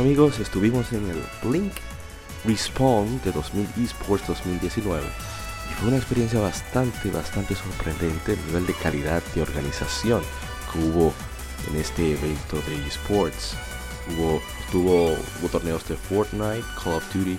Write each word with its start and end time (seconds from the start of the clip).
Amigos, 0.00 0.40
estuvimos 0.40 0.92
en 0.92 1.08
el 1.08 1.22
Blink 1.42 1.72
Respawn 2.44 3.20
de 3.24 3.30
2000 3.32 3.68
Esports 3.84 4.26
2019 4.26 5.02
y 5.02 5.74
fue 5.74 5.88
una 5.88 5.96
experiencia 5.98 6.40
bastante, 6.40 7.10
bastante 7.10 7.54
sorprendente 7.54 8.32
el 8.32 8.46
nivel 8.46 8.66
de 8.66 8.74
calidad 8.74 9.22
de 9.34 9.42
organización 9.42 10.22
que 10.72 10.78
hubo 10.80 11.12
en 11.68 11.76
este 11.76 12.12
evento 12.12 12.56
de 12.66 12.86
esports. 12.86 13.56
Hubo, 14.10 14.40
tuvo, 14.72 15.12
hubo 15.40 15.48
torneos 15.48 15.86
de 15.88 15.96
Fortnite, 15.96 16.64
Call 16.82 16.94
of 16.94 17.14
Duty, 17.14 17.38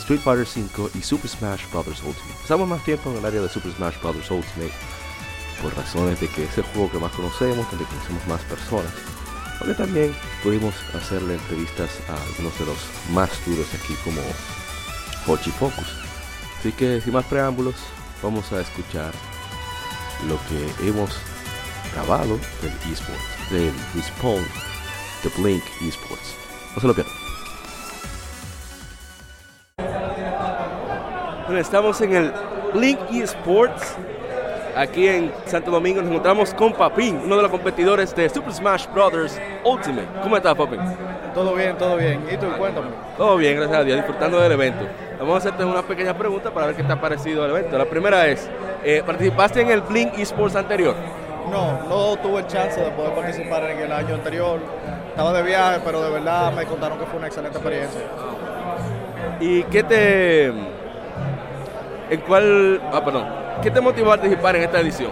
Street 0.00 0.20
Fighter 0.20 0.46
V 0.46 0.90
y 0.98 1.02
Super 1.02 1.30
Smash 1.30 1.62
Bros. 1.70 1.86
Ultimate. 1.86 2.40
Pasamos 2.42 2.68
más 2.68 2.84
tiempo 2.84 3.10
en 3.10 3.18
el 3.18 3.24
área 3.24 3.40
de 3.40 3.48
Super 3.48 3.72
Smash 3.72 4.00
Bros. 4.00 4.30
Ultimate 4.30 4.72
por 5.62 5.74
razones 5.76 6.20
de 6.20 6.28
que 6.28 6.44
es 6.44 6.58
el 6.58 6.64
juego 6.64 6.90
que 6.90 6.98
más 6.98 7.12
conocemos, 7.12 7.70
donde 7.70 7.86
conocemos 7.86 8.26
más 8.26 8.40
personas 8.42 9.13
porque 9.58 9.74
también 9.74 10.14
pudimos 10.42 10.74
hacerle 10.94 11.34
entrevistas 11.34 11.90
a 12.08 12.14
algunos 12.14 12.58
de 12.58 12.66
los 12.66 12.78
más 13.12 13.30
duros 13.46 13.66
aquí 13.74 13.94
como 14.04 14.20
Hochi 15.26 15.50
Focus. 15.50 15.96
Así 16.58 16.72
que 16.72 17.00
sin 17.00 17.12
más 17.12 17.24
preámbulos, 17.26 17.74
vamos 18.22 18.52
a 18.52 18.60
escuchar 18.60 19.12
lo 20.28 20.38
que 20.48 20.88
hemos 20.88 21.10
grabado 21.92 22.38
del 22.62 22.92
eSports, 22.92 23.50
del 23.50 23.72
Respawn 23.94 24.44
de 25.22 25.42
Blink 25.42 25.64
eSports. 25.82 26.34
No 26.74 26.80
se 26.80 26.86
lo 26.86 26.94
pierdan. 26.94 27.14
Bueno, 31.46 31.60
estamos 31.60 32.00
en 32.00 32.12
el 32.14 32.32
Blink 32.72 32.98
eSports 33.12 33.96
aquí 34.76 35.08
en 35.08 35.32
Santo 35.46 35.70
Domingo 35.70 36.00
nos 36.00 36.10
encontramos 36.10 36.54
con 36.54 36.72
Papín, 36.72 37.20
uno 37.24 37.36
de 37.36 37.42
los 37.42 37.50
competidores 37.50 38.14
de 38.14 38.28
Super 38.28 38.52
Smash 38.52 38.86
Bros. 38.92 39.38
Ultimate. 39.64 40.08
¿Cómo 40.22 40.36
estás, 40.36 40.54
Papín? 40.54 40.80
Todo 41.34 41.54
bien, 41.54 41.76
todo 41.76 41.96
bien. 41.96 42.24
¿Y 42.30 42.36
tú, 42.36 42.46
cuéntame? 42.58 42.88
Todo 43.16 43.36
bien, 43.36 43.56
gracias 43.56 43.78
a 43.78 43.84
Dios, 43.84 43.96
disfrutando 43.98 44.40
del 44.40 44.52
evento. 44.52 44.84
Vamos 45.18 45.34
a 45.34 45.38
hacerte 45.38 45.64
una 45.64 45.82
pequeña 45.82 46.16
pregunta 46.16 46.50
para 46.50 46.66
ver 46.66 46.76
qué 46.76 46.82
te 46.82 46.92
ha 46.92 47.00
parecido 47.00 47.44
el 47.44 47.50
evento. 47.50 47.78
La 47.78 47.84
primera 47.84 48.26
es, 48.26 48.48
eh, 48.84 49.02
¿participaste 49.04 49.60
en 49.60 49.70
el 49.70 49.80
Blink 49.80 50.18
Esports 50.18 50.56
anterior? 50.56 50.94
No, 51.50 51.78
no 51.88 52.16
tuve 52.16 52.40
el 52.40 52.46
chance 52.46 52.80
de 52.80 52.90
poder 52.90 53.14
participar 53.14 53.64
en 53.64 53.78
el 53.78 53.92
año 53.92 54.14
anterior. 54.14 54.60
Estaba 55.08 55.32
de 55.32 55.42
viaje, 55.42 55.80
pero 55.84 56.02
de 56.02 56.10
verdad 56.10 56.52
me 56.52 56.64
contaron 56.64 56.98
que 56.98 57.06
fue 57.06 57.18
una 57.18 57.26
excelente 57.26 57.58
experiencia. 57.58 58.00
¿Y 59.40 59.62
qué 59.64 59.82
te... 59.82 60.46
¿En 62.10 62.20
cuál... 62.26 62.80
Ah, 62.92 63.04
perdón. 63.04 63.43
¿Qué 63.62 63.70
te 63.70 63.80
motivó 63.80 64.12
a 64.12 64.16
participar 64.16 64.56
en 64.56 64.62
esta 64.62 64.80
edición? 64.80 65.10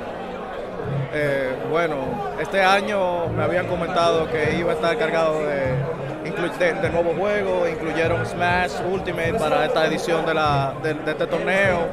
Eh, 1.15 1.53
bueno, 1.71 1.97
este 2.41 2.63
año 2.63 3.29
me 3.29 3.43
habían 3.43 3.67
comentado 3.67 4.31
que 4.31 4.57
iba 4.59 4.73
a 4.73 4.75
estar 4.75 4.97
cargado 4.97 5.47
de, 5.47 5.75
de, 6.59 6.91
nuevos 6.91 7.17
juegos, 7.17 7.69
incluyeron 7.69 8.25
Smash 8.25 8.73
Ultimate 8.91 9.35
para 9.35 9.67
esta 9.67 9.87
edición 9.87 10.25
de, 10.25 10.35
la, 10.35 10.75
de, 10.83 10.91
este 10.93 11.27
torneo 11.27 11.89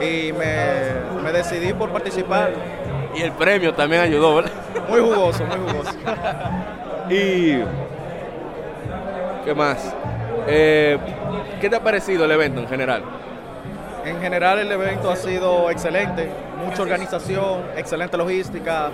y 0.00 0.32
me, 0.32 1.22
me, 1.22 1.32
decidí 1.32 1.72
por 1.72 1.90
participar. 1.90 2.52
Y 3.14 3.22
el 3.22 3.32
premio 3.32 3.74
también 3.74 4.02
ayudó, 4.02 4.36
¿verdad? 4.36 4.52
Muy 4.88 5.00
jugoso, 5.00 5.44
muy 5.44 5.58
jugoso. 5.58 5.90
y, 7.10 7.62
¿qué 9.44 9.54
más? 9.54 9.94
Eh, 10.46 10.98
¿Qué 11.60 11.68
te 11.68 11.76
ha 11.76 11.82
parecido 11.82 12.24
el 12.24 12.30
evento 12.30 12.60
en 12.60 12.68
general? 12.68 13.02
En 14.04 14.20
general 14.20 14.58
el 14.58 14.70
evento 14.72 15.10
ha 15.10 15.16
sido 15.16 15.70
excelente, 15.70 16.28
mucha 16.58 16.82
organización, 16.82 17.62
excelente 17.76 18.16
logística, 18.16 18.90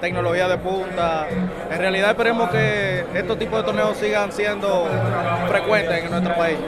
tecnología 0.00 0.48
de 0.48 0.56
punta. 0.58 1.26
En 1.70 1.78
realidad 1.78 2.10
esperemos 2.10 2.48
que 2.50 3.04
estos 3.14 3.38
tipos 3.38 3.58
de 3.58 3.64
torneos 3.64 3.96
sigan 3.98 4.32
siendo 4.32 4.86
frecuentes 5.48 6.04
en 6.04 6.10
nuestro 6.10 6.34
país. 6.34 6.58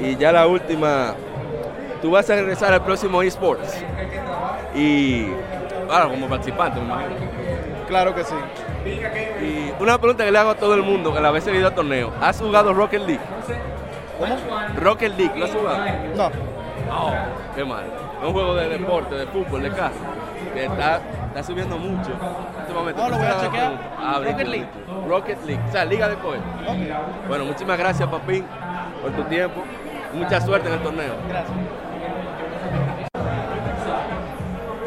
Y 0.00 0.16
ya 0.16 0.32
la 0.32 0.46
última, 0.46 1.14
tú 2.02 2.10
vas 2.10 2.28
a 2.28 2.34
regresar 2.34 2.72
al 2.72 2.82
próximo 2.82 3.22
eSports 3.22 3.82
y 4.74 5.28
ahora 5.88 6.08
como 6.08 6.28
participante, 6.28 6.80
me 6.80 6.86
imagino. 6.86 7.14
Claro 7.86 8.14
que 8.14 8.24
sí. 8.24 8.34
Y 8.84 9.72
una 9.80 9.98
pregunta 9.98 10.24
que 10.24 10.32
le 10.32 10.38
hago 10.38 10.50
a 10.50 10.54
todo 10.56 10.74
el 10.74 10.82
mundo 10.82 11.14
que 11.14 11.20
la 11.20 11.30
vez 11.30 11.44
seguido 11.44 11.68
al 11.68 11.74
torneo, 11.74 12.12
¿has 12.20 12.40
jugado 12.40 12.74
Rocket 12.74 13.02
League? 13.02 13.20
¿Cómo? 14.18 14.36
Rocket 14.80 15.16
League, 15.16 15.38
¿lo 15.38 15.44
has 15.44 15.50
jugado? 15.52 15.84
No. 16.16 16.30
Oh, 16.90 17.12
qué 17.54 17.64
mal. 17.64 17.84
Es 18.20 18.26
un 18.26 18.32
juego 18.32 18.54
de 18.54 18.68
deporte, 18.68 19.14
de 19.14 19.26
fútbol, 19.26 19.62
de 19.62 19.70
casa, 19.70 19.92
que 20.54 20.64
está, 20.64 21.00
está 21.28 21.42
subiendo 21.42 21.76
mucho 21.76 22.10
en 22.10 22.60
este 22.60 22.72
momento. 22.72 23.02
No, 23.02 23.08
lo 23.10 23.18
voy 23.18 23.26
a 23.26 23.40
chequear. 23.40 23.72
Ah, 23.98 24.20
Rocket 24.24 24.48
League. 24.48 24.68
Rocket 25.08 25.44
League, 25.44 25.62
o 25.68 25.72
sea, 25.72 25.84
Liga 25.84 26.08
de 26.08 26.16
Coel. 26.16 26.40
Okay. 26.62 26.94
Bueno, 27.28 27.44
muchísimas 27.44 27.78
gracias, 27.78 28.08
Papín, 28.08 28.44
por 29.02 29.10
tu 29.12 29.22
tiempo. 29.24 29.62
Mucha 30.14 30.40
suerte 30.40 30.68
en 30.68 30.74
el 30.74 30.80
torneo. 30.80 31.14
Gracias. 31.28 31.85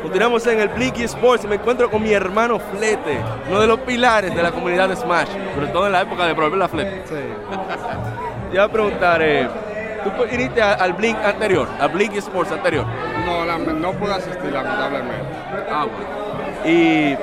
Continuamos 0.10 0.48
en 0.48 0.60
el 0.60 0.70
Blinky 0.70 1.04
Sports 1.04 1.44
y 1.44 1.48
me 1.48 1.54
encuentro 1.54 1.88
con 1.92 2.02
mi 2.02 2.12
hermano 2.12 2.58
Flete, 2.58 3.22
uno 3.48 3.62
de 3.62 3.68
los 3.68 3.80
pilares 3.82 4.34
de 4.34 4.42
la 4.42 4.50
comunidad 4.50 4.90
de 4.90 4.96
Smash, 4.96 5.28
sobre 5.54 5.68
todo 5.68 5.86
en 5.86 5.92
la 5.92 6.02
época 6.02 6.26
de 6.26 6.34
volver 6.34 6.58
la 6.58 6.68
Flete. 6.68 7.04
Sí. 7.06 7.14
Te 8.52 8.70
preguntar, 8.70 9.22
¿tú 10.04 10.10
viniste 10.32 10.64
al 10.64 10.94
Blink 10.94 11.16
anterior, 11.24 11.68
al 11.80 11.90
Blink 11.90 12.16
Sports 12.16 12.52
anterior? 12.52 12.88
No, 13.24 13.46
no 13.46 13.92
pude 13.92 14.16
asistir, 14.16 14.52
lamentablemente. 14.52 15.28
Ah, 15.72 15.86
bueno. 15.86 16.10
¿Y 16.66 17.16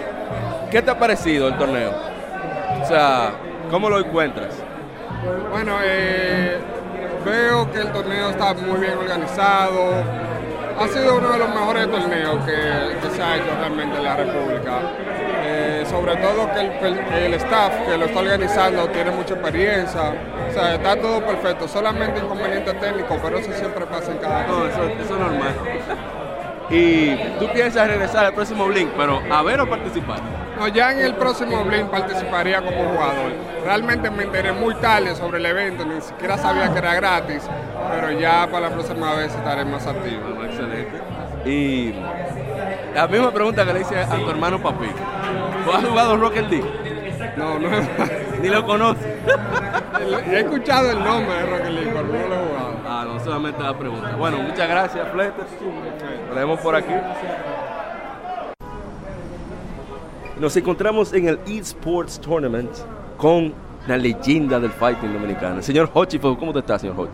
qué 0.71 0.81
te 0.81 0.89
ha 0.89 0.97
parecido 0.97 1.49
el 1.49 1.59
torneo? 1.59 1.91
O 2.83 2.87
sea, 2.87 3.33
¿cómo 3.69 3.91
lo 3.91 3.99
encuentras? 3.99 4.55
Bueno, 5.51 5.73
eh, 5.83 6.61
veo 7.25 7.69
que 7.73 7.81
el 7.81 7.91
torneo 7.91 8.31
está 8.31 8.55
muy 8.55 8.79
bien 8.79 8.97
organizado. 8.97 10.26
Ha 10.79 10.89
sido 10.89 11.17
uno 11.17 11.33
de 11.33 11.39
los 11.39 11.49
mejores 11.49 11.91
torneos 11.91 12.45
que, 12.45 13.17
se 13.17 13.23
ha 13.23 13.37
hecho 13.37 13.57
realmente 13.59 13.97
en 13.97 14.05
la 14.05 14.17
República. 14.17 14.81
Eh, 15.49 15.85
sobre 15.89 16.17
todo 16.17 16.53
que 16.53 16.61
el, 16.61 16.99
el, 17.25 17.35
staff 17.35 17.73
que 17.87 17.97
lo 17.97 18.07
está 18.07 18.19
organizando 18.19 18.89
tiene 18.89 19.11
mucha 19.13 19.35
experiencia 19.35 20.13
sea, 20.57 20.75
está 20.75 20.97
todo 20.97 21.21
perfecto, 21.25 21.69
solamente 21.69 22.21
inconveniente 22.21 22.73
técnico, 22.75 23.19
pero 23.23 23.39
eso 23.39 23.53
siempre 23.53 23.85
pasa 23.87 24.13
en 24.13 24.19
cada 24.19 24.47
No, 24.47 24.67
eso 24.67 24.83
es 24.85 25.11
normal. 25.11 25.55
Y 26.71 27.15
tú 27.39 27.49
piensas 27.53 27.87
regresar 27.89 28.27
al 28.27 28.35
próximo 28.35 28.67
Blink, 28.67 28.91
pero 28.97 29.21
a 29.31 29.43
ver 29.43 29.61
o 29.61 29.69
participar. 29.69 30.19
No, 30.59 30.69
ya 30.69 30.93
en 30.93 31.01
el 31.01 31.15
próximo 31.15 31.65
Blink 31.65 31.89
participaría 31.89 32.61
como 32.63 32.93
jugador. 32.93 33.33
Realmente 33.65 34.11
me 34.11 34.25
enteré 34.25 34.53
muy 34.53 34.75
tarde 34.77 35.15
sobre 35.15 35.39
el 35.39 35.47
evento, 35.47 35.85
ni 35.85 36.01
siquiera 36.01 36.39
sabía 36.39 36.73
que 36.73 36.79
era 36.79 36.95
gratis, 36.95 37.43
pero 37.91 38.11
ya 38.19 38.49
para 38.51 38.69
la 38.69 38.75
próxima 38.75 39.15
vez 39.15 39.35
estaré 39.35 39.65
más 39.65 39.87
activo. 39.87 40.43
excelente. 40.45 41.01
Y 41.45 41.95
la 42.95 43.07
misma 43.07 43.31
pregunta 43.31 43.65
que 43.65 43.73
le 43.73 43.81
hice 43.83 43.99
a 43.99 44.17
tu 44.17 44.29
hermano 44.31 44.61
Papi. 44.61 44.89
¿Tú 45.65 45.73
has 45.73 45.85
jugado 45.85 46.17
Rocket 46.17 46.51
League? 46.51 46.71
No, 47.37 47.59
no 47.59 47.69
Ni 48.41 48.49
lo 48.49 48.65
conoce. 48.65 49.17
He 50.31 50.41
escuchado 50.41 50.91
el 50.91 51.05
nombre 51.05 51.35
de 51.35 51.47
Rocket 51.47 51.71
League, 51.71 51.91
pero 51.93 52.05
no 52.05 52.13
lo 52.13 52.35
he 52.35 52.49
jugado. 52.49 52.66
Ah, 52.89 53.05
no, 53.07 53.23
solamente 53.23 53.63
la 53.63 53.77
pregunta. 53.77 54.15
Bueno, 54.17 54.39
muchas 54.39 54.69
gracias, 54.69 55.09
Fletes. 55.11 55.45
Nos 56.29 56.37
vemos 56.37 56.61
por 56.61 56.77
aquí. 56.77 56.93
Nos 60.39 60.57
encontramos 60.57 61.13
en 61.13 61.29
el 61.29 61.41
eSports 61.47 62.21
Tournament 62.21 62.71
con 63.17 63.55
la 63.89 63.97
leyenda 63.97 64.61
del 64.61 64.71
fighting 64.71 65.13
dominicano. 65.13 65.63
Señor 65.63 65.91
Hochi, 65.93 66.19
¿cómo 66.19 66.53
te 66.53 66.61
está, 66.61 66.79
señor 66.79 66.99
Hochi? 66.99 67.13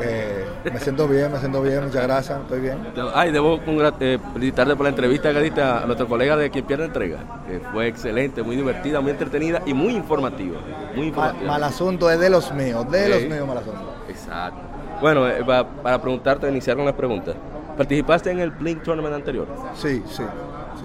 Eh, 0.00 0.46
me 0.72 0.80
siento 0.80 1.06
bien, 1.06 1.30
me 1.30 1.38
siento 1.38 1.60
bien, 1.60 1.84
muchas 1.84 2.02
gracias, 2.02 2.40
estoy 2.40 2.60
bien. 2.60 2.78
Ay, 3.14 3.32
debo 3.32 3.60
eh, 4.00 4.18
felicitarte 4.32 4.76
por 4.76 4.84
la 4.84 4.90
entrevista 4.90 5.32
que 5.32 5.40
diste 5.40 5.62
a 5.62 5.84
nuestro 5.84 6.06
colega 6.08 6.36
de 6.36 6.50
quien 6.50 6.64
pierde 6.64 6.84
entrega. 6.86 7.18
Que 7.46 7.60
fue 7.72 7.88
excelente, 7.88 8.42
muy 8.42 8.56
divertida, 8.56 9.00
muy 9.00 9.10
entretenida 9.10 9.62
y 9.66 9.74
muy 9.74 9.94
informativa. 9.94 10.58
Muy 10.94 11.08
informativa. 11.08 11.46
Mal, 11.46 11.64
asunto 11.64 12.10
es 12.10 12.18
de 12.18 12.30
los 12.30 12.52
míos, 12.52 12.90
de 12.90 13.08
los 13.08 13.22
míos 13.24 13.46
mal 13.46 13.58
asunto. 13.58 13.95
Exacto. 14.08 14.60
Bueno, 15.00 15.28
eh, 15.28 15.44
para, 15.44 16.00
preguntarte, 16.00 16.48
iniciar 16.48 16.76
con 16.76 16.86
las 16.86 16.94
preguntas. 16.94 17.36
¿Participaste 17.76 18.30
en 18.30 18.40
el 18.40 18.50
Blink 18.50 18.82
Tournament 18.82 19.14
anterior? 19.14 19.46
Sí, 19.74 20.02
sí. 20.08 20.22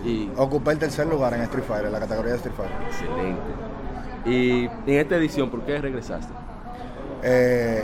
Y... 0.03 0.31
Ocupé 0.35 0.71
el 0.71 0.79
tercer 0.79 1.07
lugar 1.07 1.33
en 1.33 1.41
Street 1.41 1.63
Fighter, 1.63 1.85
en 1.87 1.91
la 1.93 1.99
categoría 1.99 2.31
de 2.31 2.37
Street 2.37 2.55
Fighter. 2.55 2.75
Excelente. 2.87 3.71
Y 4.25 4.65
en 4.91 4.99
esta 4.99 5.15
edición, 5.15 5.49
¿por 5.49 5.61
qué 5.61 5.79
regresaste? 5.79 6.33
Eh, 7.23 7.83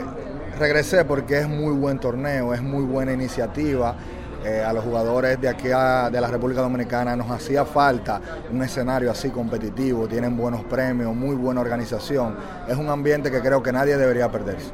regresé 0.58 1.04
porque 1.04 1.38
es 1.38 1.48
muy 1.48 1.72
buen 1.72 1.98
torneo, 1.98 2.52
es 2.52 2.62
muy 2.62 2.84
buena 2.84 3.12
iniciativa. 3.12 3.96
Eh, 4.44 4.62
a 4.62 4.72
los 4.72 4.84
jugadores 4.84 5.40
de 5.40 5.48
aquí 5.48 5.68
a, 5.74 6.10
de 6.10 6.20
la 6.20 6.28
República 6.28 6.60
Dominicana 6.60 7.16
nos 7.16 7.28
hacía 7.28 7.64
falta 7.64 8.20
un 8.52 8.62
escenario 8.62 9.10
así 9.10 9.30
competitivo, 9.30 10.06
tienen 10.06 10.36
buenos 10.36 10.62
premios, 10.64 11.14
muy 11.14 11.34
buena 11.34 11.60
organización. 11.60 12.36
Es 12.68 12.76
un 12.76 12.88
ambiente 12.88 13.32
que 13.32 13.40
creo 13.40 13.60
que 13.62 13.72
nadie 13.72 13.96
debería 13.96 14.30
perderse. 14.30 14.70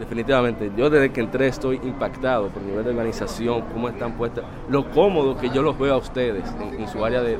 Definitivamente, 0.00 0.72
yo 0.78 0.88
desde 0.88 1.12
que 1.12 1.20
entré 1.20 1.46
estoy 1.48 1.78
impactado 1.82 2.48
por 2.48 2.62
el 2.62 2.68
nivel 2.68 2.84
de 2.84 2.90
organización, 2.90 3.60
cómo 3.70 3.86
están 3.90 4.14
puestas, 4.14 4.44
lo 4.70 4.90
cómodo 4.90 5.36
que 5.36 5.50
yo 5.50 5.60
los 5.60 5.78
veo 5.78 5.92
a 5.92 5.98
ustedes 5.98 6.42
en, 6.78 6.88
su 6.88 7.04
área 7.04 7.20
de, 7.20 7.36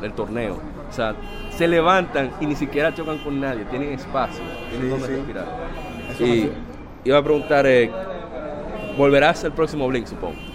del 0.00 0.12
torneo. 0.14 0.56
O 0.88 0.92
sea, 0.92 1.14
se 1.50 1.68
levantan 1.68 2.30
y 2.40 2.46
ni 2.46 2.56
siquiera 2.56 2.94
chocan 2.94 3.18
con 3.18 3.38
nadie, 3.38 3.66
tienen 3.66 3.92
espacio, 3.92 4.42
tienen 4.70 4.88
donde 4.88 5.06
respirar. 5.08 5.46
y 6.18 6.48
iba 7.04 7.18
a 7.18 7.22
preguntar, 7.22 7.66
eh, 7.66 7.90
¿volverás 8.96 9.44
el 9.44 9.52
próximo 9.52 9.86
Blink, 9.86 10.06
supongo? 10.06 10.49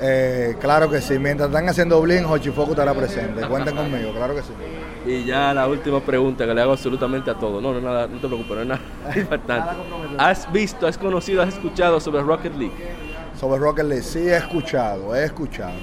Eh, 0.00 0.56
claro 0.60 0.90
que 0.90 1.00
sí, 1.00 1.18
mientras 1.18 1.48
están 1.48 1.68
haciendo 1.68 2.00
Blink, 2.00 2.28
Hochifoku 2.28 2.72
estará 2.72 2.92
presente. 2.94 3.46
Cuenten 3.46 3.76
conmigo, 3.76 4.12
claro 4.12 4.34
que 4.34 4.42
sí. 4.42 4.52
Y 5.06 5.24
ya 5.24 5.54
la 5.54 5.68
última 5.68 6.00
pregunta 6.00 6.46
que 6.46 6.54
le 6.54 6.60
hago 6.60 6.72
absolutamente 6.72 7.30
a 7.30 7.34
todos. 7.34 7.62
No, 7.62 7.72
no, 7.72 7.80
nada, 7.80 8.06
no 8.06 8.18
te 8.18 8.26
preocupes, 8.26 8.56
no 8.56 8.62
es 8.62 8.66
nada 8.68 8.80
importante. 9.16 9.70
¿Has 10.18 10.50
visto, 10.52 10.86
has 10.86 10.98
conocido, 10.98 11.42
has 11.42 11.54
escuchado 11.54 12.00
sobre 12.00 12.22
Rocket 12.22 12.54
League? 12.56 12.74
Sobre 13.38 13.58
Rocket 13.58 13.84
League, 13.84 14.02
sí 14.02 14.20
he 14.20 14.36
escuchado, 14.36 15.14
he 15.14 15.24
escuchado. 15.24 15.74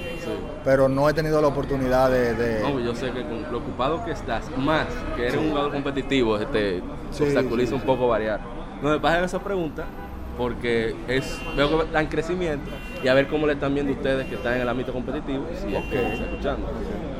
Pero 0.64 0.88
no 0.88 1.08
he 1.08 1.14
tenido 1.14 1.40
la 1.40 1.48
oportunidad 1.48 2.10
de, 2.10 2.60
No, 2.62 2.80
yo 2.80 2.94
sé 2.94 3.12
que 3.12 3.22
con 3.22 3.50
lo 3.50 3.58
ocupado 3.58 4.04
que 4.04 4.12
estás, 4.12 4.44
más 4.56 4.86
que 5.16 5.26
eres 5.26 5.36
un 5.36 5.50
jugador 5.50 5.72
competitivo, 5.72 6.38
te 6.38 6.82
obstaculiza 7.20 7.74
un 7.74 7.82
poco 7.82 8.08
variar. 8.08 8.40
No 8.82 8.90
me 8.90 8.98
pasen 8.98 9.24
esa 9.24 9.38
pregunta 9.38 9.84
porque 10.36 10.94
es 11.08 11.40
veo 11.56 11.78
que 11.78 11.84
está 11.84 12.00
en 12.00 12.06
crecimiento 12.06 12.70
y 13.02 13.08
a 13.08 13.14
ver 13.14 13.28
cómo 13.28 13.46
le 13.46 13.54
están 13.54 13.74
viendo 13.74 13.92
ustedes 13.92 14.26
que 14.26 14.36
están 14.36 14.54
en 14.54 14.62
el 14.62 14.68
ámbito 14.68 14.92
competitivo 14.92 15.46
si 15.54 15.74
escuchando. 15.74 16.70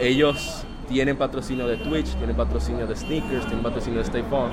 Ellos 0.00 0.64
tienen 0.88 1.16
patrocinio 1.16 1.66
de 1.66 1.76
Twitch, 1.76 2.14
tienen 2.16 2.36
patrocinio 2.36 2.86
de 2.86 2.96
Sneakers, 2.96 3.46
tienen 3.46 3.62
patrocinio 3.62 3.98
de 3.98 4.04
State 4.04 4.26
Farm. 4.30 4.52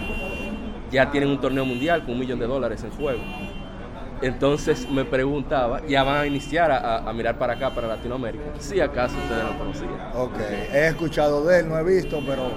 Ya 0.91 1.11
tienen 1.11 1.29
un 1.29 1.39
torneo 1.39 1.65
mundial 1.65 2.01
con 2.01 2.13
un 2.13 2.19
millón 2.19 2.39
de 2.39 2.47
dólares 2.47 2.83
en 2.83 2.91
juego. 2.91 3.21
Entonces 4.21 4.89
me 4.89 5.05
preguntaba, 5.05 5.81
ya 5.87 6.03
van 6.03 6.17
a 6.17 6.25
iniciar 6.25 6.71
a, 6.71 7.11
mirar 7.13 7.37
para 7.37 7.53
acá, 7.53 7.69
para 7.69 7.87
Latinoamérica. 7.87 8.43
Si 8.59 8.81
acaso 8.81 9.15
ustedes 9.17 9.43
lo 9.43 9.57
conocían. 9.57 9.91
Ok, 10.13 10.39
he 10.73 10.87
escuchado 10.87 11.45
de 11.45 11.59
él, 11.59 11.69
no 11.69 11.77
he 11.77 11.83
visto, 11.83 12.21
pero 12.25 12.51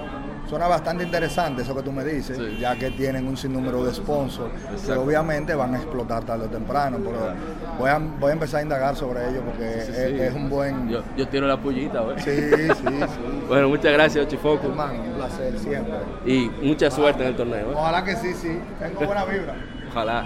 suena 0.49 0.67
bastante 0.67 1.03
interesante 1.03 1.61
eso 1.61 1.75
que 1.75 1.81
tú 1.81 1.91
me 1.91 2.03
dices, 2.03 2.37
ya 2.59 2.75
que 2.75 2.91
tienen 2.91 3.27
un 3.27 3.37
sinnúmero 3.37 3.83
de 3.83 3.93
sponsors 3.93 4.51
que 4.85 4.91
obviamente 4.93 5.55
van 5.55 5.73
a 5.73 5.77
explotar 5.77 6.23
tarde 6.23 6.45
o 6.45 6.49
temprano. 6.49 6.97
Pero 7.03 7.33
voy, 7.77 7.89
a, 7.89 7.97
voy 7.97 8.29
a 8.29 8.33
empezar 8.33 8.59
a 8.59 8.63
indagar 8.63 8.95
sobre 8.95 9.29
ello 9.29 9.41
porque 9.41 10.27
es, 10.27 10.33
un 10.33 10.49
buen. 10.49 10.89
Yo, 10.89 11.01
yo 11.17 11.27
tiro 11.27 11.47
la 11.47 11.57
pullita, 11.57 12.01
¿ves? 12.01 12.23
Sí, 12.23 12.31
sí, 12.31 12.73
sí. 12.75 13.05
bueno, 13.47 13.69
muchas 13.69 13.93
gracias, 13.93 14.27
Chifoco. 14.27 14.67
Hermano, 14.67 15.01
un 15.01 15.13
placer 15.13 15.57
siempre. 15.59 15.95
Y 16.25 16.49
mucha 16.61 16.91
suerte 16.91 17.23
en 17.23 17.29
el 17.29 17.35
torneo. 17.35 17.71
¿eh? 17.71 17.75
Ojalá 17.75 18.03
que 18.03 18.15
sí, 18.15 18.33
sí. 18.33 18.59
Tengo 18.79 19.05
buena 19.05 19.25
vibra. 19.25 19.55
Ojalá. 19.89 20.25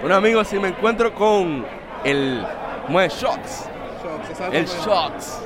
Bueno, 0.00 0.14
amigos, 0.14 0.46
si 0.48 0.58
me 0.58 0.68
encuentro 0.68 1.12
con 1.14 1.64
el. 2.04 2.44
¿Cómo 2.86 3.00
es? 3.00 3.12
Shots. 3.14 3.68
el 4.52 4.64
Shots. 4.66 5.42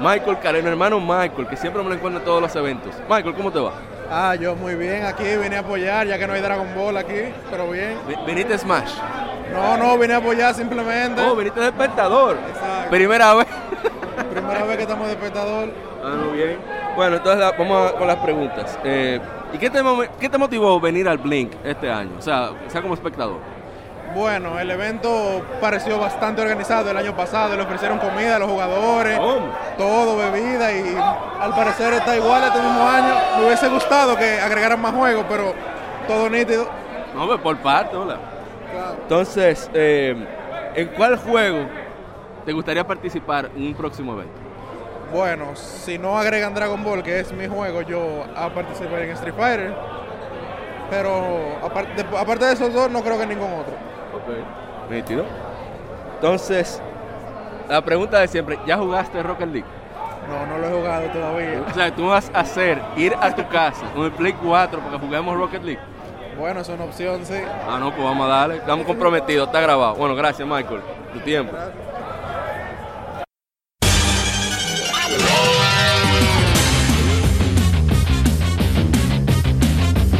Michael 0.00 0.38
Careno, 0.40 0.68
hermano 0.68 1.00
Michael, 1.00 1.46
que 1.48 1.56
siempre 1.56 1.82
me 1.82 1.88
lo 1.88 1.94
encuentro 1.94 2.20
en 2.20 2.24
todos 2.24 2.42
los 2.42 2.54
eventos. 2.56 2.94
Michael, 3.08 3.34
¿cómo 3.34 3.50
te 3.50 3.58
va? 3.58 3.72
Ah, 4.10 4.34
yo 4.36 4.54
muy 4.54 4.74
bien, 4.74 5.04
aquí 5.04 5.24
vine 5.42 5.56
a 5.56 5.60
apoyar, 5.60 6.06
ya 6.06 6.18
que 6.18 6.26
no 6.26 6.34
hay 6.34 6.40
Dragon 6.40 6.68
Ball 6.76 6.96
aquí, 6.96 7.32
pero 7.50 7.70
bien. 7.70 7.98
¿Viniste 8.26 8.54
a 8.54 8.58
Smash? 8.58 8.92
No, 9.52 9.76
no, 9.76 9.98
vine 9.98 10.14
a 10.14 10.18
apoyar 10.18 10.54
simplemente. 10.54 11.20
Oh, 11.22 11.34
viniste 11.34 11.60
de 11.60 11.66
espectador. 11.66 12.36
Exacto. 12.48 12.90
Primera 12.90 13.34
vez. 13.34 13.46
Primera 14.30 14.64
vez 14.64 14.76
que 14.76 14.82
estamos 14.82 15.06
de 15.06 15.12
espectador. 15.14 15.70
Ah, 16.04 16.14
muy 16.24 16.36
bien. 16.36 16.58
Bueno, 16.94 17.16
entonces 17.16 17.52
vamos 17.58 17.92
con 17.92 18.06
las 18.06 18.16
preguntas. 18.16 18.78
Eh, 18.84 19.20
¿Y 19.52 19.58
qué 19.58 19.70
te, 19.70 19.80
qué 20.20 20.28
te 20.28 20.38
motivó 20.38 20.78
venir 20.80 21.08
al 21.08 21.18
Blink 21.18 21.52
este 21.64 21.90
año? 21.90 22.12
O 22.18 22.22
sea, 22.22 22.50
sea 22.68 22.82
como 22.82 22.94
espectador. 22.94 23.38
Bueno, 24.14 24.58
el 24.58 24.70
evento 24.70 25.44
pareció 25.60 25.98
bastante 25.98 26.40
organizado 26.40 26.90
el 26.90 26.96
año 26.96 27.14
pasado, 27.14 27.54
le 27.56 27.62
ofrecieron 27.62 27.98
comida 27.98 28.36
a 28.36 28.38
los 28.38 28.50
jugadores, 28.50 29.18
todo, 29.76 30.16
bebida 30.16 30.72
y 30.72 30.96
al 31.40 31.54
parecer 31.54 31.92
está 31.94 32.16
igual 32.16 32.42
este 32.44 32.60
mismo 32.60 32.88
año. 32.88 33.14
Me 33.38 33.46
hubiese 33.46 33.68
gustado 33.68 34.16
que 34.16 34.40
agregaran 34.40 34.80
más 34.80 34.94
juegos, 34.94 35.26
pero 35.28 35.54
todo 36.08 36.30
nítido. 36.30 36.68
No, 37.14 37.26
pues 37.26 37.40
por 37.40 37.56
parte, 37.58 37.96
hola. 37.96 38.16
Entonces, 39.02 39.70
eh, 39.74 40.14
¿en 40.74 40.88
cuál 40.88 41.18
juego 41.18 41.66
te 42.44 42.52
gustaría 42.52 42.86
participar 42.86 43.50
en 43.54 43.66
un 43.66 43.74
próximo 43.74 44.14
evento? 44.14 44.40
Bueno, 45.12 45.54
si 45.54 45.98
no 45.98 46.18
agregan 46.18 46.54
Dragon 46.54 46.82
Ball, 46.82 47.02
que 47.02 47.20
es 47.20 47.32
mi 47.32 47.46
juego, 47.46 47.82
yo 47.82 48.24
a 48.34 48.48
participar 48.50 49.02
en 49.02 49.10
Street 49.10 49.34
Fighter. 49.36 49.74
Pero 50.90 51.58
aparte, 51.64 52.04
aparte 52.16 52.44
de 52.44 52.52
esos 52.52 52.72
dos, 52.72 52.90
no 52.90 53.02
creo 53.02 53.18
que 53.18 53.26
ningún 53.26 53.52
otro. 53.52 53.74
Ok, 54.16 54.90
nítido. 54.90 55.24
Entonces, 56.14 56.80
la 57.68 57.82
pregunta 57.82 58.20
de 58.20 58.28
siempre, 58.28 58.58
¿ya 58.66 58.78
jugaste 58.78 59.22
Rocket 59.22 59.48
League? 59.48 59.68
No, 60.28 60.46
no 60.46 60.58
lo 60.58 60.66
he 60.66 60.80
jugado 60.80 61.08
todavía. 61.10 61.62
O 61.70 61.74
sea, 61.74 61.94
tú 61.94 62.06
vas 62.06 62.30
a 62.34 62.40
hacer, 62.40 62.80
ir 62.96 63.14
a 63.20 63.34
tu 63.34 63.46
casa 63.48 63.86
con 63.94 64.06
el 64.06 64.12
Play 64.12 64.32
4 64.32 64.80
para 64.80 64.92
que 64.92 64.98
juguemos 64.98 65.36
Rocket 65.36 65.62
League. 65.62 65.80
Bueno, 66.38 66.60
es 66.60 66.68
una 66.68 66.84
opción, 66.84 67.24
sí. 67.24 67.40
Ah, 67.68 67.78
no, 67.78 67.90
pues 67.90 68.02
vamos 68.02 68.26
a 68.26 68.28
darle. 68.28 68.56
Estamos 68.56 68.86
comprometidos, 68.86 69.46
está 69.46 69.60
grabado. 69.60 69.94
Bueno, 69.94 70.14
gracias, 70.14 70.46
Michael. 70.46 70.80
Tu 71.12 71.20
tiempo. 71.20 71.56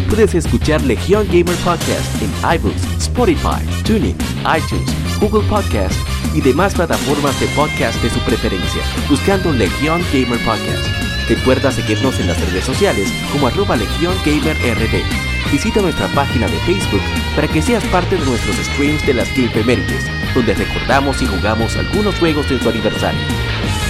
Puedes 0.08 0.34
escuchar 0.34 0.80
Legion 0.82 1.26
Gamer 1.26 1.56
Podcast 1.56 2.22
en 2.22 2.30
iBooks, 2.56 2.95
Spotify, 3.16 3.64
TuneIn, 3.82 4.14
iTunes, 4.44 5.18
Google 5.18 5.48
Podcast 5.48 5.96
y 6.34 6.42
demás 6.42 6.74
plataformas 6.74 7.40
de 7.40 7.46
podcast 7.56 7.98
de 8.02 8.10
su 8.10 8.20
preferencia, 8.20 8.82
buscando 9.08 9.52
Legion 9.52 10.02
Gamer 10.12 10.38
Podcast. 10.44 10.86
Recuerda 11.26 11.72
seguirnos 11.72 12.20
en 12.20 12.26
las 12.26 12.38
redes 12.38 12.66
sociales 12.66 13.10
como 13.32 13.46
arroba 13.46 13.74
Legion 13.74 14.14
Gamer 14.22 14.54
RD. 14.54 15.50
Visita 15.50 15.80
nuestra 15.80 16.08
página 16.08 16.46
de 16.46 16.58
Facebook 16.66 17.00
para 17.34 17.48
que 17.48 17.62
seas 17.62 17.84
parte 17.84 18.16
de 18.16 18.26
nuestros 18.26 18.54
streams 18.56 19.06
de 19.06 19.14
las 19.14 19.34
Mérides, 19.64 20.04
donde 20.34 20.52
recordamos 20.52 21.22
y 21.22 21.26
jugamos 21.26 21.74
algunos 21.74 22.18
juegos 22.18 22.50
en 22.50 22.60
su 22.60 22.68
aniversario. 22.68 23.85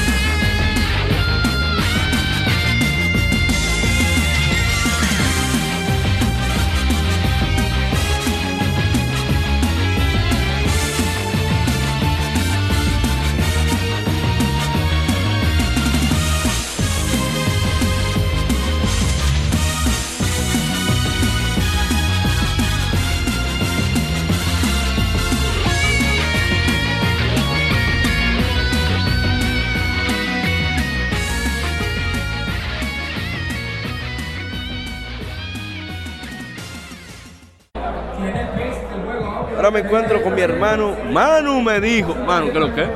Me 39.71 39.81
encuentro 39.81 40.23
con 40.23 40.35
mi 40.35 40.43
hermano 40.43 40.95
Manu, 41.11 41.61
me 41.61 41.81
dijo. 41.81 42.15
Manu, 42.15 42.47
¿qué 42.47 42.59
es 42.59 42.61
lo 42.61 42.75
que? 42.75 42.87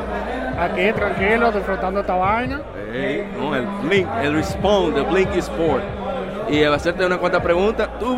Aquí, 0.59 0.93
tranquilo, 0.93 1.51
disfrutando 1.53 2.01
esta 2.01 2.15
vaina. 2.15 2.61
no, 3.39 3.57
el 3.57 3.67
Blink, 3.83 4.09
el 4.23 4.35
Respawn 4.35 4.95
de 4.95 5.03
Blink 5.03 5.35
Sport. 5.37 5.83
Y 6.51 6.65
a 6.65 6.75
hacerte 6.75 7.07
una 7.07 7.19
cuanta 7.19 7.41
preguntas. 7.43 7.89
¿Tú 7.99 8.17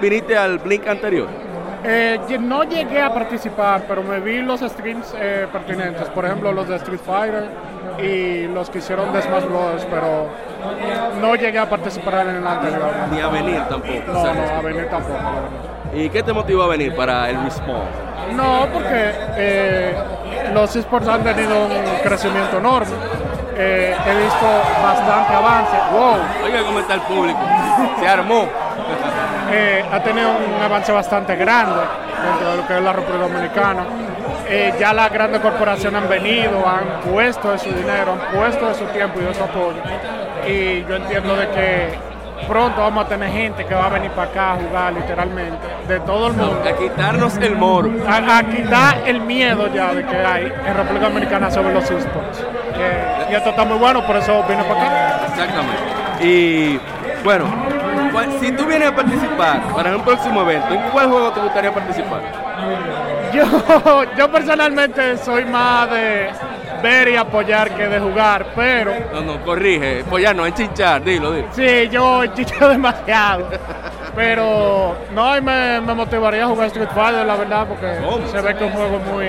viniste 0.00 0.36
al 0.36 0.58
Blink 0.58 0.86
anterior? 0.86 1.28
Eh, 1.84 2.18
no 2.40 2.62
llegué 2.62 3.02
a 3.02 3.12
participar, 3.12 3.84
pero 3.88 4.02
me 4.02 4.20
vi 4.20 4.40
los 4.40 4.60
streams 4.60 5.14
eh, 5.18 5.48
pertinentes. 5.52 6.08
Por 6.10 6.24
ejemplo, 6.24 6.52
los 6.52 6.68
de 6.68 6.76
Street 6.76 7.00
Fighter 7.04 7.44
y 8.00 8.46
los 8.46 8.70
que 8.70 8.78
hicieron 8.78 9.12
de 9.12 9.20
Smash 9.20 9.44
Bros. 9.44 9.86
Pero 9.90 10.28
no 11.20 11.34
llegué 11.34 11.58
a 11.58 11.68
participar 11.68 12.28
en 12.28 12.36
el 12.36 12.46
anterior. 12.46 12.90
Ni 13.10 13.20
a 13.20 13.28
venir 13.28 13.60
tampoco. 13.68 14.12
No, 14.12 14.34
no, 14.34 14.42
a 14.42 14.60
venir 14.60 14.86
tampoco. 14.88 15.71
¿Y 15.94 16.08
qué 16.08 16.22
te 16.22 16.32
motivó 16.32 16.62
a 16.62 16.68
venir 16.68 16.94
para 16.94 17.28
el 17.28 17.42
Respawn? 17.44 17.84
No, 18.36 18.66
porque 18.72 19.12
eh, 19.36 19.94
los 20.54 20.74
esports 20.74 21.08
han 21.08 21.22
tenido 21.22 21.66
un 21.66 21.98
crecimiento 22.02 22.58
enorme 22.58 22.86
eh, 23.54 23.94
he 24.06 24.14
visto 24.24 24.46
bastante 24.82 25.34
avance. 25.34 25.76
¡Wow! 25.92 26.44
Oiga 26.44 26.62
cómo 26.64 26.80
está 26.80 26.94
el 26.94 27.00
público. 27.02 27.40
Se 28.00 28.08
armó. 28.08 28.48
Eh, 29.54 29.84
ha 29.92 30.02
tenido 30.02 30.30
un 30.30 30.62
avance 30.62 30.90
bastante 30.92 31.36
grande 31.36 31.82
dentro 32.24 32.52
de 32.52 32.56
lo 32.56 32.66
que 32.66 32.74
es 32.78 32.82
la 32.82 32.92
República 32.94 33.28
Dominicana. 33.28 33.84
Eh, 34.48 34.72
ya 34.80 34.94
las 34.94 35.12
grandes 35.12 35.42
corporaciones 35.42 36.02
han 36.02 36.08
venido, 36.08 36.66
han 36.66 37.02
puesto 37.10 37.50
de 37.50 37.58
su 37.58 37.68
dinero, 37.70 38.12
han 38.12 38.34
puesto 38.34 38.68
de 38.68 38.74
su 38.74 38.86
tiempo 38.86 39.20
y 39.20 39.24
de 39.24 39.34
su 39.34 39.42
apoyo. 39.44 39.76
Y 40.48 40.84
yo 40.88 40.96
entiendo 40.96 41.36
de 41.36 41.48
que 41.50 41.98
pronto 42.48 42.80
vamos 42.80 43.04
a 43.04 43.08
tener 43.08 43.30
gente 43.30 43.64
que 43.66 43.74
va 43.74 43.86
a 43.86 43.88
venir 43.88 44.10
para 44.12 44.30
acá 44.30 44.52
a 44.52 44.56
jugar 44.56 44.92
literalmente, 44.92 45.66
de 45.88 46.00
todo 46.00 46.28
el 46.28 46.32
mundo. 46.34 46.62
A 46.68 46.76
quitarnos 46.76 47.36
el 47.38 47.56
moro. 47.56 47.90
A, 48.08 48.38
a 48.38 48.42
quitar 48.44 48.98
el 49.06 49.20
miedo 49.20 49.68
ya 49.72 49.92
de 49.92 50.04
que 50.04 50.16
hay 50.16 50.52
en 50.66 50.74
República 50.76 51.08
Dominicana 51.08 51.50
sobre 51.50 51.72
los 51.74 51.90
esports. 51.90 52.38
Que- 52.74 53.32
y 53.32 53.34
esto 53.34 53.50
está 53.50 53.64
muy 53.64 53.78
bueno, 53.78 54.04
por 54.06 54.16
eso 54.16 54.42
vine 54.48 54.62
para 54.64 54.82
acá. 54.82 55.20
Exactamente. 55.28 56.26
Y 56.26 56.80
bueno, 57.24 57.44
cuál- 58.12 58.30
si 58.40 58.52
tú 58.52 58.64
vienes 58.66 58.88
a 58.88 58.94
participar 58.94 59.60
para 59.74 59.96
un 59.96 60.02
próximo 60.02 60.42
evento, 60.42 60.74
¿en 60.74 60.80
cuál 60.90 61.08
juego 61.08 61.30
te 61.32 61.40
gustaría 61.40 61.72
participar? 61.72 62.20
Yo, 63.32 63.44
yo 64.16 64.30
personalmente 64.30 65.16
soy 65.16 65.44
más 65.46 65.90
de 65.90 66.30
ver 66.82 67.08
y 67.08 67.16
apoyar 67.16 67.70
que 67.74 67.86
de 67.88 68.00
jugar, 68.00 68.46
pero 68.56 68.92
No, 69.12 69.20
no, 69.22 69.40
corrige. 69.44 70.04
Pues 70.08 70.22
ya 70.24 70.34
no, 70.34 70.44
enchinchar, 70.46 71.02
dilo, 71.02 71.32
dilo. 71.32 71.48
sí, 71.52 71.88
yo 71.90 72.24
chicho 72.34 72.68
demasiado. 72.70 73.48
Pero 74.14 74.96
no, 75.12 75.36
y 75.36 75.40
me, 75.40 75.80
me 75.80 75.94
motivaría 75.94 76.44
a 76.44 76.48
jugar 76.48 76.66
Street 76.66 76.88
Fighter, 76.94 77.24
la 77.26 77.36
verdad, 77.36 77.66
porque 77.66 77.98
¿Cómo? 78.04 78.26
se 78.26 78.40
ve 78.40 78.54
que 78.56 78.66
es 78.66 78.70
un 78.70 78.76
juego 78.76 78.98
muy, 78.98 79.26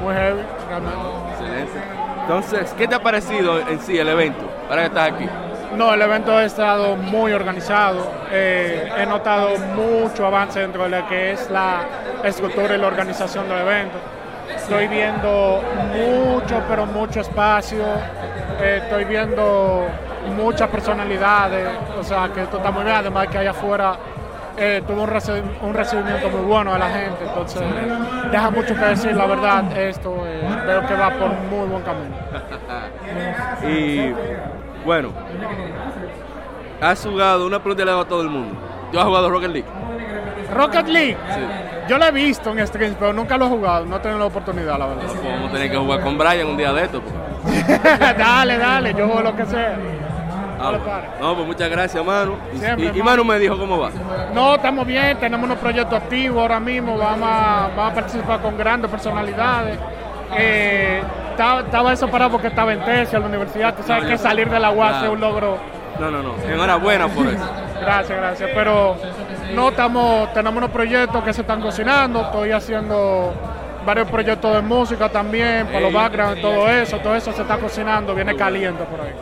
muy 0.00 0.14
heavy, 0.14 0.40
realmente. 0.68 0.98
Excelente. 1.32 1.78
Entonces, 2.22 2.74
¿qué 2.76 2.88
te 2.88 2.94
ha 2.94 3.02
parecido 3.02 3.60
en 3.60 3.78
sí 3.80 3.98
el 3.98 4.08
evento? 4.08 4.44
Ahora 4.68 4.82
que 4.82 4.86
estás 4.88 5.12
aquí. 5.12 5.28
No, 5.76 5.92
el 5.92 6.00
evento 6.02 6.36
ha 6.36 6.44
estado 6.44 6.96
muy 6.96 7.32
organizado. 7.32 8.10
eh, 8.32 8.90
he 8.98 9.06
notado 9.06 9.50
mucho 9.76 10.26
avance 10.26 10.60
dentro 10.60 10.84
de 10.84 10.88
lo 11.00 11.06
que 11.08 11.32
es 11.32 11.50
la 11.50 11.82
estructura 12.24 12.74
y 12.74 12.78
la 12.78 12.86
organización 12.86 13.48
del 13.48 13.58
evento. 13.58 13.96
Estoy 14.54 14.88
viendo 14.88 15.62
mucho, 15.92 16.62
pero 16.68 16.86
mucho 16.86 17.20
espacio. 17.20 17.82
eh, 18.60 18.80
estoy 18.82 19.04
viendo 19.04 19.86
muchas 20.36 20.68
personalidades. 20.68 21.68
O 21.98 22.02
sea, 22.02 22.28
que 22.32 22.42
esto 22.42 22.56
está 22.58 22.70
muy 22.70 22.84
bien. 22.84 22.96
Además 22.96 23.28
que 23.28 23.38
allá 23.38 23.50
afuera 23.50 23.96
eh, 24.56 24.82
tuvo 24.86 25.02
un, 25.02 25.10
reci- 25.10 25.42
un 25.62 25.74
recibimiento 25.74 26.28
muy 26.30 26.42
bueno 26.42 26.72
de 26.72 26.78
la 26.78 26.88
gente. 26.90 27.24
Entonces, 27.26 27.62
deja 28.30 28.50
mucho 28.50 28.74
que 28.74 28.84
decir, 28.84 29.14
la 29.16 29.26
verdad. 29.26 29.76
Esto 29.76 30.14
eh, 30.26 30.40
veo 30.66 30.86
que 30.86 30.94
va 30.94 31.10
por 31.10 31.30
muy 31.50 31.66
buen 31.68 31.82
camino. 31.82 32.14
Y 33.66 34.12
bueno, 34.84 35.10
has 36.80 37.04
jugado, 37.04 37.46
una 37.46 37.58
pregunta 37.58 37.84
le 37.84 37.92
a 37.92 38.04
todo 38.04 38.22
el 38.22 38.28
mundo. 38.28 38.54
¿Tú 38.92 38.98
has 38.98 39.04
jugado 39.06 39.30
Rocket 39.30 39.50
League? 39.50 39.68
Rocket 40.54 40.88
League. 40.88 41.16
Sí. 41.34 41.40
Yo 41.88 41.98
lo 41.98 42.04
he 42.06 42.10
visto 42.12 42.50
en 42.50 42.66
streams, 42.66 42.96
pero 42.98 43.12
nunca 43.12 43.36
lo 43.36 43.46
he 43.46 43.48
jugado. 43.48 43.84
No 43.84 43.96
he 43.96 43.98
tenido 44.00 44.18
la 44.20 44.26
oportunidad, 44.26 44.78
la 44.78 44.86
verdad. 44.86 45.02
Pues 45.06 45.22
vamos 45.24 45.50
a 45.50 45.52
tener 45.52 45.70
que 45.70 45.76
jugar 45.76 46.00
con 46.00 46.16
Brian 46.16 46.46
un 46.46 46.56
día 46.56 46.72
de 46.72 46.84
esto. 46.84 47.02
pues. 47.02 47.80
dale, 48.18 48.56
dale, 48.58 48.94
yo 48.94 49.06
juego 49.06 49.20
lo 49.22 49.36
que 49.36 49.44
sea. 49.46 49.76
Ah, 50.58 50.70
bueno. 50.70 50.84
pare. 50.84 51.08
no, 51.20 51.34
pues 51.34 51.46
muchas 51.46 51.68
gracias, 51.68 52.02
Manu. 52.04 52.36
Y- 52.54 52.58
Siempre, 52.58 52.84
y, 52.84 52.86
y 52.86 52.90
hermano. 53.00 53.04
Manu 53.04 53.24
me 53.24 53.38
dijo 53.38 53.58
cómo 53.58 53.78
va. 53.78 53.90
No, 54.32 54.54
estamos 54.54 54.86
bien, 54.86 55.18
tenemos 55.18 55.44
unos 55.44 55.58
proyectos 55.58 55.94
activos 56.00 56.40
ahora 56.40 56.58
mismo. 56.60 56.96
Vamos 56.96 57.28
a, 57.30 57.68
vamos 57.76 57.92
a 57.92 57.94
participar 57.94 58.40
con 58.40 58.56
grandes 58.56 58.90
personalidades. 58.90 59.78
Eh, 60.36 61.02
estaba, 61.32 61.60
estaba 61.60 61.92
eso 61.92 62.08
parado 62.08 62.30
porque 62.30 62.46
estaba 62.46 62.72
en 62.72 62.80
tesis 62.82 63.12
en 63.12 63.20
la 63.20 63.26
universidad. 63.26 63.74
Tú 63.74 63.82
sabes 63.82 64.04
No, 64.04 64.08
que 64.10 64.16
salir 64.18 64.48
de 64.48 64.58
la 64.58 64.70
UAS 64.70 64.90
Claro. 64.90 65.06
es 65.06 65.12
un 65.12 65.20
logro. 65.20 65.58
No, 66.00 66.10
no, 66.10 66.22
no. 66.22 66.34
Enhorabuena 66.50 67.08
por 67.08 67.26
eso. 67.26 67.44
Gracias, 67.84 68.18
gracias. 68.18 68.50
Pero 68.54 68.96
no 69.54 69.68
estamos, 69.68 70.32
tenemos 70.32 70.56
unos 70.56 70.70
proyectos 70.70 71.22
que 71.22 71.32
se 71.32 71.42
están 71.42 71.60
cocinando. 71.60 72.22
Estoy 72.22 72.52
haciendo 72.52 73.32
varios 73.84 74.08
proyectos 74.08 74.54
de 74.54 74.62
música 74.62 75.08
también, 75.08 75.66
para 75.66 75.80
los 75.80 75.92
backgrounds, 75.92 76.40
todo 76.40 76.68
eso. 76.68 76.98
Todo 76.98 77.14
eso 77.14 77.32
se 77.32 77.42
está 77.42 77.58
cocinando, 77.58 78.14
viene 78.14 78.34
caliente 78.36 78.84
por 78.84 79.00
ahí. 79.00 79.12